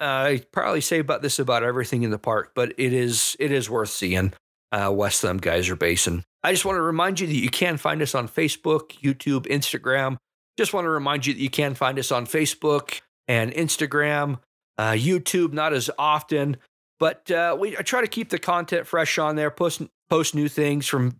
uh, 0.00 0.04
I 0.04 0.42
probably 0.52 0.80
say 0.80 0.98
about 0.98 1.22
this 1.22 1.38
about 1.38 1.62
everything 1.62 2.02
in 2.02 2.10
the 2.10 2.18
park. 2.18 2.52
But 2.54 2.74
it 2.78 2.92
is 2.92 3.36
it 3.38 3.52
is 3.52 3.70
worth 3.70 3.90
seeing 3.90 4.32
uh, 4.72 4.90
West 4.92 5.22
Thumb 5.22 5.38
Geyser 5.38 5.76
Basin. 5.76 6.24
I 6.42 6.52
just 6.52 6.64
want 6.64 6.76
to 6.76 6.82
remind 6.82 7.20
you 7.20 7.26
that 7.26 7.34
you 7.34 7.50
can 7.50 7.76
find 7.76 8.00
us 8.02 8.14
on 8.14 8.28
Facebook, 8.28 8.92
YouTube, 9.00 9.46
Instagram. 9.46 10.16
Just 10.56 10.72
want 10.72 10.84
to 10.84 10.90
remind 10.90 11.26
you 11.26 11.34
that 11.34 11.40
you 11.40 11.50
can 11.50 11.74
find 11.74 11.98
us 11.98 12.10
on 12.10 12.26
Facebook 12.26 13.00
and 13.28 13.52
Instagram, 13.52 14.40
uh, 14.78 14.92
YouTube, 14.92 15.52
not 15.52 15.72
as 15.72 15.90
often. 15.98 16.56
But 17.00 17.30
uh, 17.30 17.56
we 17.58 17.76
I 17.76 17.82
try 17.82 18.02
to 18.02 18.06
keep 18.06 18.28
the 18.28 18.38
content 18.38 18.86
fresh 18.86 19.18
on 19.18 19.34
there, 19.34 19.50
post 19.50 19.82
post 20.08 20.34
new 20.34 20.48
things 20.48 20.86
from 20.86 21.18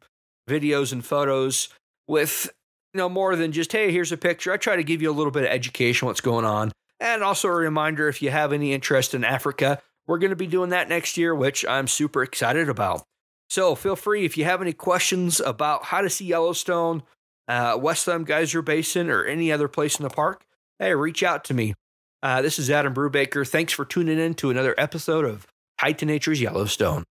videos 0.48 0.92
and 0.92 1.04
photos 1.04 1.70
with 2.06 2.50
you 2.92 2.98
know 2.98 3.08
more 3.08 3.34
than 3.34 3.50
just 3.50 3.72
hey 3.72 3.90
here's 3.90 4.12
a 4.12 4.16
picture. 4.16 4.52
I 4.52 4.58
try 4.58 4.76
to 4.76 4.84
give 4.84 5.02
you 5.02 5.10
a 5.10 5.16
little 5.16 5.32
bit 5.32 5.44
of 5.44 5.48
education 5.48 6.06
what's 6.06 6.20
going 6.20 6.44
on, 6.44 6.70
and 7.00 7.24
also 7.24 7.48
a 7.48 7.54
reminder 7.54 8.08
if 8.08 8.20
you 8.20 8.30
have 8.30 8.52
any 8.52 8.74
interest 8.74 9.14
in 9.14 9.24
Africa, 9.24 9.80
we're 10.06 10.18
going 10.18 10.30
to 10.30 10.36
be 10.36 10.46
doing 10.46 10.70
that 10.70 10.88
next 10.88 11.16
year, 11.16 11.34
which 11.34 11.64
I'm 11.66 11.88
super 11.88 12.22
excited 12.22 12.68
about. 12.68 13.02
So 13.48 13.74
feel 13.74 13.96
free 13.96 14.24
if 14.24 14.36
you 14.36 14.44
have 14.44 14.60
any 14.60 14.74
questions 14.74 15.40
about 15.40 15.86
how 15.86 16.02
to 16.02 16.10
see 16.10 16.26
Yellowstone, 16.26 17.02
uh, 17.48 17.76
West 17.80 18.04
Thumb 18.04 18.24
Geyser 18.24 18.62
Basin, 18.62 19.10
or 19.10 19.24
any 19.24 19.50
other 19.50 19.66
place 19.66 19.98
in 19.98 20.04
the 20.04 20.10
park. 20.10 20.44
Hey, 20.78 20.94
reach 20.94 21.22
out 21.22 21.42
to 21.44 21.54
me. 21.54 21.74
Uh, 22.22 22.42
this 22.42 22.58
is 22.58 22.70
Adam 22.70 22.94
Brubaker. 22.94 23.48
Thanks 23.48 23.72
for 23.72 23.84
tuning 23.84 24.18
in 24.18 24.34
to 24.34 24.50
another 24.50 24.74
episode 24.76 25.24
of 25.24 25.46
Tied 25.80 25.98
to 26.00 26.04
Nature's 26.04 26.42
Yellowstone. 26.42 27.04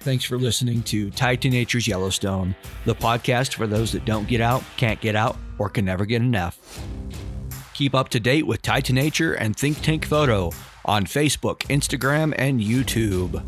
Thanks 0.00 0.24
for 0.24 0.38
listening 0.38 0.82
to 0.84 1.10
Tied 1.10 1.42
to 1.42 1.50
Nature's 1.50 1.86
Yellowstone, 1.86 2.56
the 2.86 2.94
podcast 2.94 3.52
for 3.52 3.66
those 3.66 3.92
that 3.92 4.06
don't 4.06 4.26
get 4.26 4.40
out, 4.40 4.64
can't 4.78 4.98
get 5.02 5.14
out, 5.14 5.36
or 5.58 5.68
can 5.68 5.84
never 5.84 6.06
get 6.06 6.22
enough. 6.22 6.58
Keep 7.74 7.94
up 7.94 8.08
to 8.10 8.20
date 8.20 8.46
with 8.46 8.62
Tied 8.62 8.86
to 8.86 8.94
Nature 8.94 9.34
and 9.34 9.54
Think 9.54 9.82
Tank 9.82 10.06
Photo 10.06 10.52
on 10.86 11.04
Facebook, 11.04 11.58
Instagram, 11.68 12.34
and 12.38 12.60
YouTube. 12.62 13.42